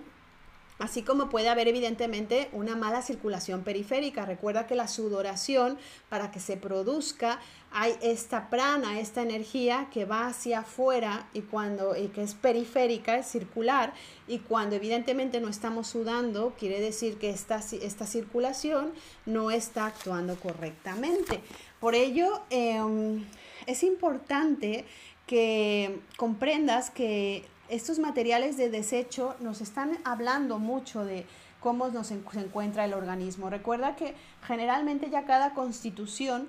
Así 0.79 1.03
como 1.03 1.29
puede 1.29 1.49
haber 1.49 1.67
evidentemente 1.67 2.49
una 2.53 2.77
mala 2.77 3.03
circulación 3.03 3.65
periférica. 3.65 4.25
Recuerda 4.25 4.69
que 4.69 4.77
la 4.77 4.87
sudoración, 4.87 5.77
para 6.09 6.31
que 6.31 6.39
se 6.39 6.57
produzca, 6.57 7.41
hay 7.73 7.97
esta 8.01 8.49
prana, 8.49 9.01
esta 9.01 9.23
energía 9.23 9.89
que 9.93 10.05
va 10.05 10.29
hacia 10.29 10.61
afuera 10.61 11.29
y 11.35 11.41
cuando 11.43 11.97
y 11.97 12.09
que 12.09 12.23
es 12.23 12.35
periférica, 12.35 13.19
es 13.19 13.27
circular, 13.27 13.93
y 14.29 14.39
cuando 14.39 14.77
evidentemente 14.77 15.41
no 15.41 15.49
estamos 15.49 15.89
sudando, 15.89 16.55
quiere 16.59 16.81
decir 16.81 17.19
que 17.19 17.31
esta, 17.31 17.61
esta 17.83 18.07
circulación 18.07 18.93
no 19.27 19.51
está 19.51 19.87
actuando 19.87 20.37
correctamente. 20.37 21.41
Por 21.81 21.97
ello, 21.97 22.43
em, 22.51 23.25
es 23.67 23.83
importante 23.83 24.85
que 25.27 26.01
comprendas 26.17 26.91
que 26.91 27.45
estos 27.69 27.99
materiales 27.99 28.57
de 28.57 28.71
desecho 28.71 29.35
nos 29.41 29.61
están 29.61 29.99
hablando 30.05 30.59
mucho 30.59 31.05
de 31.05 31.27
cómo 31.61 31.89
nos 31.89 32.09
se 32.09 32.15
encuentra 32.15 32.85
el 32.85 32.95
organismo. 32.95 33.51
Recuerda 33.51 33.97
que 33.97 34.15
generalmente 34.47 35.11
ya 35.11 35.25
cada 35.25 35.55
constitución 35.55 36.49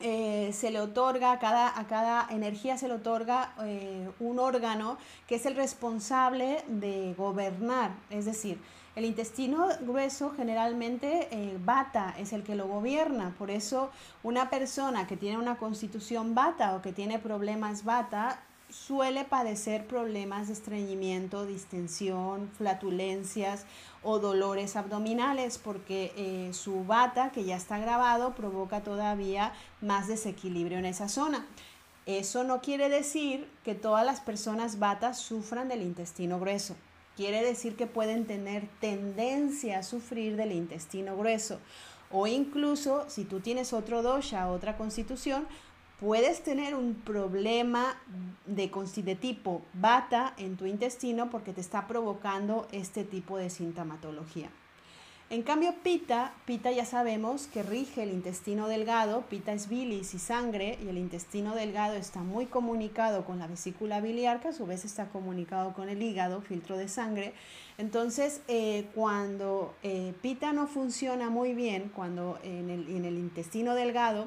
eh, 0.00 0.50
se 0.52 0.70
le 0.70 0.80
otorga, 0.80 1.30
a 1.32 1.38
cada, 1.38 1.78
a 1.78 1.86
cada 1.86 2.26
energía 2.30 2.76
se 2.76 2.88
le 2.88 2.94
otorga 2.94 3.52
eh, 3.62 4.10
un 4.18 4.40
órgano 4.40 4.98
que 5.28 5.36
es 5.36 5.46
el 5.46 5.54
responsable 5.54 6.64
de 6.66 7.14
gobernar, 7.16 7.92
es 8.10 8.24
decir, 8.24 8.58
el 8.96 9.04
intestino 9.04 9.68
grueso 9.80 10.34
generalmente 10.36 11.28
eh, 11.30 11.56
bata 11.64 12.14
es 12.18 12.32
el 12.32 12.42
que 12.42 12.56
lo 12.56 12.66
gobierna, 12.66 13.34
por 13.38 13.50
eso 13.50 13.90
una 14.22 14.50
persona 14.50 15.06
que 15.06 15.16
tiene 15.16 15.38
una 15.38 15.56
constitución 15.56 16.34
bata 16.34 16.74
o 16.74 16.82
que 16.82 16.92
tiene 16.92 17.18
problemas 17.18 17.84
bata 17.84 18.40
suele 18.72 19.24
padecer 19.24 19.86
problemas 19.86 20.46
de 20.46 20.54
estreñimiento, 20.54 21.44
distensión, 21.44 22.50
flatulencias 22.56 23.66
o 24.02 24.18
dolores 24.18 24.76
abdominales 24.76 25.58
porque 25.58 26.12
eh, 26.16 26.54
su 26.54 26.84
bata 26.84 27.30
que 27.32 27.44
ya 27.44 27.56
está 27.56 27.78
grabado 27.78 28.34
provoca 28.34 28.80
todavía 28.80 29.52
más 29.82 30.08
desequilibrio 30.08 30.78
en 30.78 30.86
esa 30.86 31.08
zona. 31.08 31.46
Eso 32.06 32.44
no 32.44 32.62
quiere 32.62 32.88
decir 32.88 33.46
que 33.62 33.74
todas 33.74 34.04
las 34.04 34.20
personas 34.20 34.78
batas 34.78 35.18
sufran 35.18 35.68
del 35.68 35.82
intestino 35.82 36.40
grueso. 36.40 36.74
Quiere 37.14 37.44
decir 37.44 37.76
que 37.76 37.86
pueden 37.86 38.26
tener 38.26 38.66
tendencia 38.80 39.78
a 39.78 39.82
sufrir 39.82 40.36
del 40.36 40.50
intestino 40.50 41.16
grueso. 41.16 41.60
O 42.10 42.26
incluso 42.26 43.04
si 43.08 43.24
tú 43.24 43.40
tienes 43.40 43.72
otro 43.72 44.02
dosha, 44.02 44.50
otra 44.50 44.76
constitución, 44.76 45.46
puedes 46.02 46.42
tener 46.42 46.74
un 46.74 46.94
problema 46.96 47.96
de, 48.44 48.66
tipo 49.14 49.62
bata 49.72 50.34
en 50.36 50.56
tu 50.56 50.66
intestino 50.66 51.30
porque 51.30 51.52
te 51.52 51.60
está 51.60 51.86
provocando 51.86 52.66
este 52.72 53.04
tipo 53.04 53.38
de 53.38 53.50
sintomatología. 53.50 54.50
En 55.30 55.42
cambio, 55.44 55.72
pita, 55.84 56.34
pita 56.44 56.72
ya 56.72 56.84
sabemos 56.84 57.46
que 57.46 57.62
rige 57.62 58.02
el 58.02 58.10
intestino 58.10 58.66
delgado, 58.66 59.22
pita 59.30 59.52
es 59.52 59.68
bilis 59.68 60.12
y 60.12 60.18
sangre, 60.18 60.76
y 60.84 60.88
el 60.88 60.98
intestino 60.98 61.54
delgado 61.54 61.94
está 61.94 62.20
muy 62.20 62.46
comunicado 62.46 63.24
con 63.24 63.38
la 63.38 63.46
vesícula 63.46 64.00
biliar, 64.00 64.40
que 64.40 64.48
a 64.48 64.52
su 64.52 64.66
vez 64.66 64.84
está 64.84 65.08
comunicado 65.08 65.72
con 65.72 65.88
el 65.88 66.02
hígado, 66.02 66.42
filtro 66.42 66.76
de 66.76 66.88
sangre. 66.88 67.32
Entonces, 67.78 68.42
eh, 68.48 68.88
cuando 68.94 69.72
eh, 69.84 70.12
pita 70.20 70.52
no 70.52 70.66
funciona 70.66 71.30
muy 71.30 71.54
bien, 71.54 71.92
cuando 71.94 72.40
en 72.42 72.68
el 72.68 73.18
intestino 73.18 73.74
delgado 73.74 74.26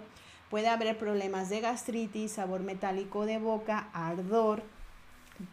puede 0.50 0.68
haber 0.68 0.98
problemas 0.98 1.50
de 1.50 1.62
gastritis, 1.62 2.34
sabor 2.34 2.62
metálico 2.62 3.26
de 3.26 3.40
boca, 3.40 3.90
ardor, 3.94 4.64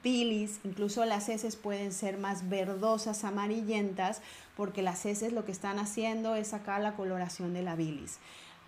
bilis, 0.02 0.60
incluso 0.64 1.04
las 1.04 1.28
heces 1.28 1.56
pueden 1.56 1.92
ser 1.92 2.18
más 2.18 2.48
verdosas, 2.48 3.24
amarillentas, 3.24 4.22
porque 4.56 4.82
las 4.82 5.04
heces 5.06 5.32
lo 5.32 5.44
que 5.44 5.52
están 5.52 5.78
haciendo 5.78 6.34
es 6.34 6.48
sacar 6.48 6.80
la 6.80 6.94
coloración 6.94 7.54
de 7.54 7.62
la 7.62 7.74
bilis. 7.74 8.18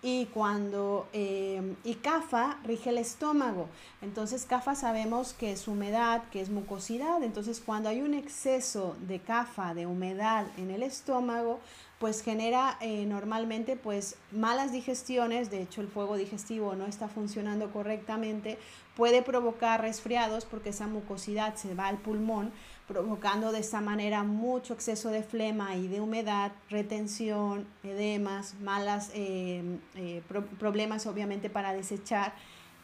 Y 0.07 0.27
cuando, 0.27 1.07
eh, 1.13 1.73
y 1.83 1.95
CAFA 1.95 2.59
rige 2.63 2.91
el 2.91 2.99
estómago. 2.99 3.67
Entonces 4.03 4.45
CAFA 4.45 4.75
sabemos 4.75 5.33
que 5.33 5.51
es 5.51 5.67
humedad, 5.67 6.25
que 6.29 6.41
es 6.41 6.51
mucosidad. 6.51 7.23
Entonces 7.23 7.59
cuando 7.59 7.89
hay 7.89 8.03
un 8.03 8.13
exceso 8.13 8.95
de 9.07 9.19
CAFA, 9.19 9.73
de 9.73 9.87
humedad 9.87 10.45
en 10.57 10.69
el 10.69 10.83
estómago, 10.83 11.59
pues 11.97 12.21
genera 12.21 12.77
eh, 12.81 13.07
normalmente 13.07 13.77
pues 13.77 14.17
malas 14.31 14.71
digestiones, 14.71 15.49
de 15.49 15.63
hecho 15.63 15.81
el 15.81 15.87
fuego 15.87 16.17
digestivo 16.17 16.75
no 16.75 16.85
está 16.85 17.07
funcionando 17.07 17.71
correctamente, 17.71 18.59
puede 18.95 19.23
provocar 19.23 19.81
resfriados 19.81 20.45
porque 20.45 20.69
esa 20.69 20.85
mucosidad 20.85 21.55
se 21.55 21.73
va 21.73 21.87
al 21.87 21.97
pulmón, 21.97 22.51
provocando 22.87 23.51
de 23.51 23.59
esta 23.59 23.81
manera 23.81 24.23
mucho 24.23 24.73
exceso 24.73 25.09
de 25.09 25.23
flema 25.23 25.75
y 25.75 25.87
de 25.87 26.01
humedad, 26.01 26.51
retención, 26.69 27.67
edemas, 27.83 28.55
malas 28.61 29.11
eh, 29.13 29.79
eh, 29.95 30.21
problemas 30.59 31.07
obviamente 31.07 31.49
para 31.49 31.73
desechar, 31.73 32.33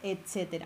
etc. 0.02 0.64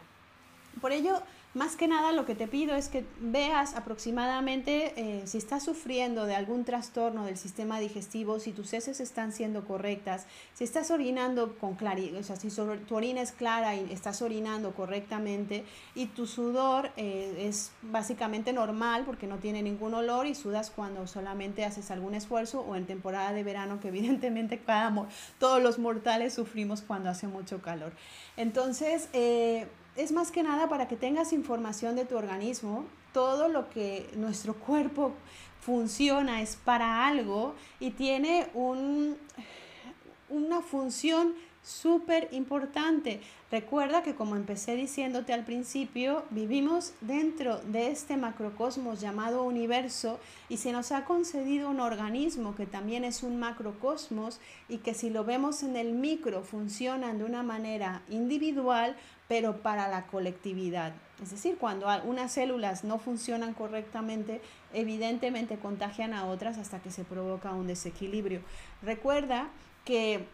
Por 0.80 0.92
ello, 0.92 1.22
más 1.56 1.74
que 1.74 1.88
nada 1.88 2.12
lo 2.12 2.26
que 2.26 2.34
te 2.34 2.46
pido 2.46 2.76
es 2.76 2.88
que 2.88 3.06
veas 3.18 3.74
aproximadamente 3.76 4.92
eh, 4.96 5.26
si 5.26 5.38
estás 5.38 5.64
sufriendo 5.64 6.26
de 6.26 6.34
algún 6.34 6.66
trastorno 6.66 7.24
del 7.24 7.38
sistema 7.38 7.80
digestivo, 7.80 8.38
si 8.40 8.52
tus 8.52 8.74
heces 8.74 9.00
están 9.00 9.32
siendo 9.32 9.64
correctas, 9.64 10.26
si 10.52 10.64
estás 10.64 10.90
orinando 10.90 11.56
con 11.56 11.74
claridad, 11.74 12.20
o 12.20 12.22
sea, 12.22 12.36
si 12.36 12.50
tu 12.50 12.94
orina 12.94 13.22
es 13.22 13.32
clara 13.32 13.74
y 13.74 13.90
estás 13.90 14.20
orinando 14.20 14.74
correctamente 14.74 15.64
y 15.94 16.06
tu 16.08 16.26
sudor 16.26 16.90
eh, 16.98 17.46
es 17.48 17.72
básicamente 17.80 18.52
normal 18.52 19.04
porque 19.06 19.26
no 19.26 19.38
tiene 19.38 19.62
ningún 19.62 19.94
olor 19.94 20.26
y 20.26 20.34
sudas 20.34 20.70
cuando 20.70 21.06
solamente 21.06 21.64
haces 21.64 21.90
algún 21.90 22.14
esfuerzo 22.14 22.60
o 22.60 22.76
en 22.76 22.84
temporada 22.84 23.32
de 23.32 23.44
verano 23.44 23.80
que 23.80 23.88
evidentemente 23.96 24.58
cada, 24.58 25.08
todos 25.38 25.62
los 25.62 25.78
mortales 25.78 26.34
sufrimos 26.34 26.82
cuando 26.82 27.08
hace 27.08 27.28
mucho 27.28 27.62
calor. 27.62 27.92
Entonces, 28.36 29.08
eh, 29.14 29.66
es 29.96 30.12
más 30.12 30.30
que 30.30 30.42
nada 30.42 30.68
para 30.68 30.88
que 30.88 30.96
tengas 30.96 31.32
información 31.32 31.96
de 31.96 32.04
tu 32.04 32.16
organismo. 32.16 32.84
Todo 33.12 33.48
lo 33.48 33.70
que 33.70 34.08
nuestro 34.16 34.54
cuerpo 34.54 35.12
funciona 35.60 36.42
es 36.42 36.56
para 36.56 37.06
algo 37.06 37.54
y 37.80 37.90
tiene 37.90 38.48
un, 38.54 39.16
una 40.28 40.60
función 40.60 41.34
súper 41.66 42.28
importante. 42.30 43.20
Recuerda 43.50 44.02
que 44.02 44.14
como 44.14 44.36
empecé 44.36 44.76
diciéndote 44.76 45.32
al 45.32 45.44
principio, 45.44 46.22
vivimos 46.30 46.92
dentro 47.00 47.58
de 47.58 47.90
este 47.90 48.16
macrocosmos 48.16 49.00
llamado 49.00 49.42
universo 49.42 50.20
y 50.48 50.58
se 50.58 50.70
nos 50.70 50.92
ha 50.92 51.04
concedido 51.04 51.68
un 51.68 51.80
organismo 51.80 52.54
que 52.54 52.66
también 52.66 53.04
es 53.04 53.24
un 53.24 53.38
macrocosmos 53.38 54.38
y 54.68 54.78
que 54.78 54.94
si 54.94 55.10
lo 55.10 55.24
vemos 55.24 55.64
en 55.64 55.76
el 55.76 55.92
micro 55.92 56.42
funcionan 56.42 57.18
de 57.18 57.24
una 57.24 57.42
manera 57.42 58.02
individual, 58.08 58.94
pero 59.28 59.58
para 59.58 59.88
la 59.88 60.06
colectividad. 60.06 60.92
Es 61.22 61.30
decir, 61.30 61.56
cuando 61.58 61.86
unas 62.04 62.32
células 62.32 62.84
no 62.84 62.98
funcionan 62.98 63.54
correctamente, 63.54 64.40
evidentemente 64.72 65.56
contagian 65.56 66.12
a 66.12 66.26
otras 66.26 66.58
hasta 66.58 66.80
que 66.80 66.90
se 66.90 67.04
provoca 67.04 67.52
un 67.52 67.66
desequilibrio. 67.66 68.40
Recuerda 68.82 69.48
que 69.84 70.26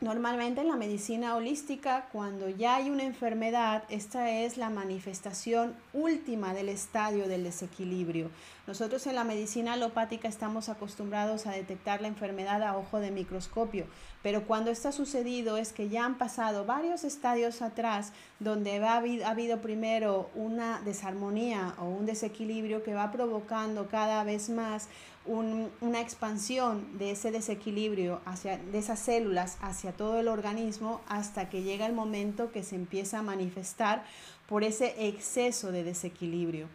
Normalmente 0.00 0.60
en 0.60 0.68
la 0.68 0.76
medicina 0.76 1.34
holística, 1.34 2.08
cuando 2.12 2.48
ya 2.48 2.76
hay 2.76 2.88
una 2.88 3.02
enfermedad, 3.02 3.82
esta 3.88 4.30
es 4.30 4.56
la 4.56 4.70
manifestación 4.70 5.74
última 5.92 6.54
del 6.54 6.68
estadio 6.68 7.26
del 7.26 7.42
desequilibrio. 7.42 8.30
Nosotros 8.68 9.06
en 9.06 9.14
la 9.14 9.24
medicina 9.24 9.72
alopática 9.72 10.28
estamos 10.28 10.68
acostumbrados 10.68 11.46
a 11.46 11.52
detectar 11.52 12.02
la 12.02 12.08
enfermedad 12.08 12.62
a 12.62 12.76
ojo 12.76 13.00
de 13.00 13.10
microscopio, 13.10 13.86
pero 14.22 14.46
cuando 14.46 14.70
esto 14.70 14.88
ha 14.88 14.92
sucedido 14.92 15.56
es 15.56 15.72
que 15.72 15.88
ya 15.88 16.04
han 16.04 16.18
pasado 16.18 16.66
varios 16.66 17.02
estadios 17.02 17.62
atrás 17.62 18.12
donde 18.40 18.76
ha 18.84 18.96
habido, 18.96 19.26
ha 19.26 19.30
habido 19.30 19.62
primero 19.62 20.28
una 20.34 20.82
desarmonía 20.82 21.76
o 21.78 21.86
un 21.86 22.04
desequilibrio 22.04 22.82
que 22.82 22.92
va 22.92 23.10
provocando 23.10 23.88
cada 23.88 24.22
vez 24.22 24.50
más 24.50 24.88
una 25.24 26.02
expansión 26.02 26.98
de 26.98 27.12
ese 27.12 27.30
desequilibrio 27.30 28.20
hacia, 28.26 28.58
de 28.58 28.76
esas 28.76 28.98
células 28.98 29.56
hacia 29.62 29.92
todo 29.92 30.20
el 30.20 30.28
organismo 30.28 31.00
hasta 31.08 31.48
que 31.48 31.62
llega 31.62 31.86
el 31.86 31.94
momento 31.94 32.52
que 32.52 32.62
se 32.62 32.76
empieza 32.76 33.20
a 33.20 33.22
manifestar 33.22 34.04
por 34.46 34.62
ese 34.62 35.08
exceso 35.08 35.72
de 35.72 35.84
desequilibrio. 35.84 36.68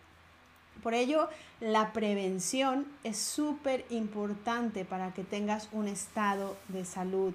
Por 0.83 0.93
ello, 0.93 1.29
la 1.61 1.93
prevención 1.93 2.85
es 3.03 3.17
súper 3.17 3.85
importante 3.89 4.85
para 4.85 5.13
que 5.13 5.23
tengas 5.23 5.69
un 5.71 5.87
estado 5.87 6.57
de 6.67 6.83
salud 6.85 7.33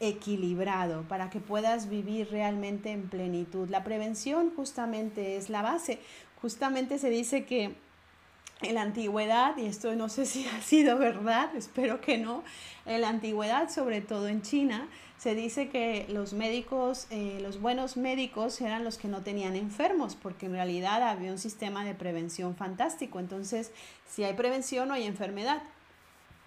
equilibrado, 0.00 1.02
para 1.08 1.30
que 1.30 1.40
puedas 1.40 1.88
vivir 1.88 2.28
realmente 2.30 2.90
en 2.90 3.08
plenitud. 3.08 3.68
La 3.68 3.84
prevención 3.84 4.52
justamente 4.54 5.36
es 5.36 5.50
la 5.50 5.62
base. 5.62 5.98
Justamente 6.40 6.98
se 6.98 7.10
dice 7.10 7.44
que 7.44 7.74
en 8.62 8.74
la 8.74 8.82
antigüedad, 8.82 9.56
y 9.56 9.66
esto 9.66 9.94
no 9.94 10.08
sé 10.08 10.26
si 10.26 10.46
ha 10.56 10.60
sido 10.62 10.98
verdad, 10.98 11.54
espero 11.56 12.00
que 12.00 12.18
no, 12.18 12.42
en 12.86 13.00
la 13.00 13.08
antigüedad, 13.08 13.70
sobre 13.70 14.00
todo 14.00 14.28
en 14.28 14.42
China, 14.42 14.88
se 15.20 15.34
dice 15.34 15.68
que 15.68 16.06
los 16.08 16.32
médicos, 16.32 17.06
eh, 17.10 17.40
los 17.42 17.60
buenos 17.60 17.98
médicos 17.98 18.58
eran 18.62 18.84
los 18.84 18.96
que 18.96 19.06
no 19.06 19.22
tenían 19.22 19.54
enfermos, 19.54 20.16
porque 20.16 20.46
en 20.46 20.52
realidad 20.52 21.02
había 21.02 21.30
un 21.30 21.36
sistema 21.36 21.84
de 21.84 21.94
prevención 21.94 22.56
fantástico. 22.56 23.20
Entonces, 23.20 23.70
si 24.08 24.24
hay 24.24 24.32
prevención, 24.32 24.88
no 24.88 24.94
hay 24.94 25.04
enfermedad. 25.04 25.62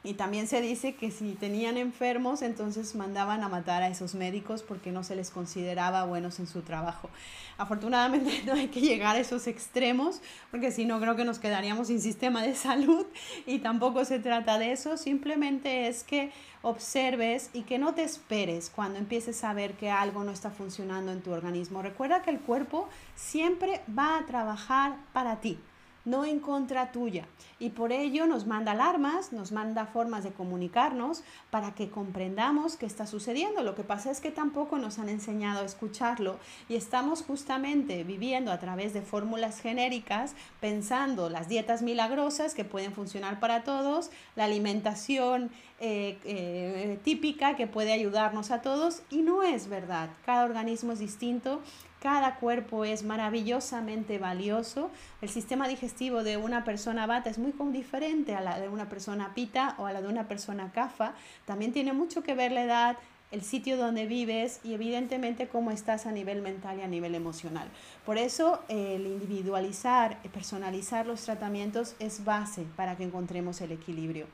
Y 0.06 0.16
también 0.16 0.48
se 0.48 0.60
dice 0.60 0.96
que 0.96 1.12
si 1.12 1.32
tenían 1.34 1.78
enfermos, 1.78 2.42
entonces 2.42 2.94
mandaban 2.94 3.42
a 3.42 3.48
matar 3.48 3.84
a 3.84 3.88
esos 3.88 4.16
médicos 4.16 4.62
porque 4.62 4.92
no 4.92 5.02
se 5.02 5.16
les 5.16 5.30
consideraba 5.30 6.04
buenos 6.04 6.40
en 6.40 6.48
su 6.48 6.62
trabajo. 6.62 7.10
Afortunadamente 7.58 8.44
no 8.46 8.54
hay 8.54 8.68
que 8.68 8.82
llegar 8.82 9.16
a 9.16 9.20
esos 9.20 9.48
extremos 9.48 10.22
porque 10.52 10.72
si 10.72 10.86
no 10.86 11.00
creo 11.00 11.16
que 11.16 11.24
nos 11.24 11.40
quedaríamos 11.40 11.88
sin 11.88 12.02
sistema 12.02 12.44
de 12.44 12.54
salud 12.54 13.06
y 13.46 13.60
tampoco 13.60 14.04
se 14.04 14.20
trata 14.20 14.58
de 14.58 14.74
eso, 14.74 14.98
simplemente 14.98 15.88
es 15.88 16.04
que 16.04 16.32
observes 16.64 17.50
y 17.54 17.62
que 17.62 17.80
no 17.80 17.94
te 17.94 18.04
esperes 18.04 18.70
cuando 18.70 19.00
empieces 19.00 19.42
a 19.46 19.54
ver 19.54 19.74
que 19.76 19.90
algo 19.90 20.26
no 20.26 20.32
está 20.32 20.52
funcionando 20.52 21.14
en 21.14 21.22
tu 21.22 21.32
organismo. 21.32 21.82
Recuerda 21.82 22.22
que 22.22 22.30
el 22.30 22.40
cuerpo 22.40 22.90
siempre 23.16 23.82
va 23.98 24.18
a 24.18 24.26
trabajar 24.26 24.98
para 25.14 25.40
ti 25.40 25.60
no 26.06 26.26
en 26.26 26.40
contra 26.40 26.92
tuya. 26.92 27.26
Y 27.60 27.70
por 27.70 27.92
ello 27.92 28.28
nos 28.28 28.46
manda 28.46 28.74
alarmas, 28.74 29.32
nos 29.32 29.52
manda 29.52 29.86
formas 29.86 30.24
de 30.24 30.32
comunicarnos 30.32 31.24
para 31.50 31.74
que 31.76 31.90
comprendamos 31.90 32.76
qué 32.76 32.86
está 32.86 33.08
sucediendo. 33.08 33.64
Lo 33.64 33.76
que 33.76 33.84
pasa 33.84 34.12
es 34.12 34.20
que 34.20 34.32
tampoco 34.32 34.78
nos 34.78 35.00
han 35.00 35.10
enseñado 35.10 35.62
a 35.62 35.66
escucharlo 35.66 36.38
y 36.68 36.76
estamos 36.76 37.24
justamente 37.24 38.04
viviendo 38.04 38.52
a 38.52 38.60
través 38.60 38.94
de 38.94 39.02
fórmulas 39.02 39.62
genéricas, 39.62 40.36
pensando 40.60 41.30
las 41.30 41.48
dietas 41.48 41.82
milagrosas 41.82 42.54
que 42.54 42.66
pueden 42.66 42.94
funcionar 42.94 43.40
para 43.40 43.64
todos, 43.64 44.12
la 44.36 44.46
alimentación 44.46 45.52
eh, 45.80 46.18
eh, 46.24 47.00
típica 47.04 47.56
que 47.56 47.68
puede 47.68 47.92
ayudarnos 47.94 48.52
a 48.52 48.62
todos 48.62 49.02
y 49.10 49.18
no 49.22 49.44
es 49.44 49.68
verdad. 49.68 50.10
Cada 50.26 50.46
organismo 50.46 50.94
es 50.94 51.00
distinto 51.00 51.62
cada 52.04 52.36
cuerpo 52.36 52.84
es 52.84 53.04
maravillosamente 53.04 54.20
valioso. 54.20 54.92
El 55.22 55.30
sistema 55.30 55.70
digestivo 55.70 56.22
de 56.26 56.36
una 56.36 56.66
persona 56.66 57.08
bata 57.08 57.30
es 57.30 57.38
muy 57.38 57.54
diferente 57.72 58.36
a 58.36 58.42
la 58.42 58.60
de 58.60 58.68
una 58.68 58.90
persona 58.90 59.34
pita 59.34 59.76
o 59.78 59.86
a 59.86 59.94
la 59.94 60.02
de 60.02 60.10
una 60.10 60.28
persona 60.28 60.74
cafa. 60.74 61.14
También 61.46 61.72
tiene 61.72 61.94
mucho 61.94 62.22
que 62.22 62.36
ver 62.36 62.52
la 62.52 62.64
edad, 62.64 62.98
el 63.32 63.42
sitio 63.42 63.78
donde 63.78 64.06
vives 64.06 64.60
y 64.66 64.74
evidentemente 64.74 65.48
cómo 65.48 65.72
estás 65.72 66.06
a 66.06 66.12
nivel 66.12 66.42
mental 66.42 66.78
y 66.78 66.82
a 66.82 66.88
nivel 66.88 67.16
emocional. 67.16 67.70
Por 68.06 68.18
eso 68.18 68.60
el 68.68 69.08
individualizar, 69.08 70.22
personalizar 70.34 71.08
los 71.08 71.22
tratamientos 71.22 71.96
es 72.00 72.26
base 72.26 72.66
para 72.76 72.98
que 72.98 73.06
encontremos 73.06 73.62
el 73.62 73.72
equilibrio. 73.72 74.28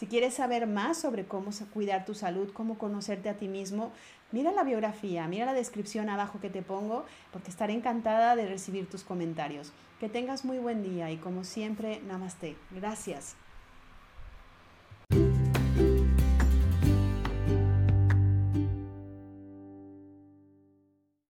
Si 0.00 0.06
quieres 0.06 0.32
saber 0.32 0.66
más 0.66 0.96
sobre 0.96 1.26
cómo 1.26 1.50
cuidar 1.74 2.06
tu 2.06 2.14
salud, 2.14 2.50
cómo 2.54 2.78
conocerte 2.78 3.28
a 3.28 3.36
ti 3.36 3.48
mismo, 3.48 3.92
mira 4.32 4.50
la 4.50 4.64
biografía, 4.64 5.28
mira 5.28 5.44
la 5.44 5.52
descripción 5.52 6.08
abajo 6.08 6.40
que 6.40 6.48
te 6.48 6.62
pongo, 6.62 7.04
porque 7.34 7.50
estaré 7.50 7.74
encantada 7.74 8.34
de 8.34 8.48
recibir 8.48 8.88
tus 8.88 9.04
comentarios. 9.04 9.72
Que 10.00 10.08
tengas 10.08 10.46
muy 10.46 10.56
buen 10.56 10.82
día 10.82 11.10
y 11.10 11.18
como 11.18 11.44
siempre, 11.44 12.00
namaste. 12.08 12.56
Gracias. 12.70 13.36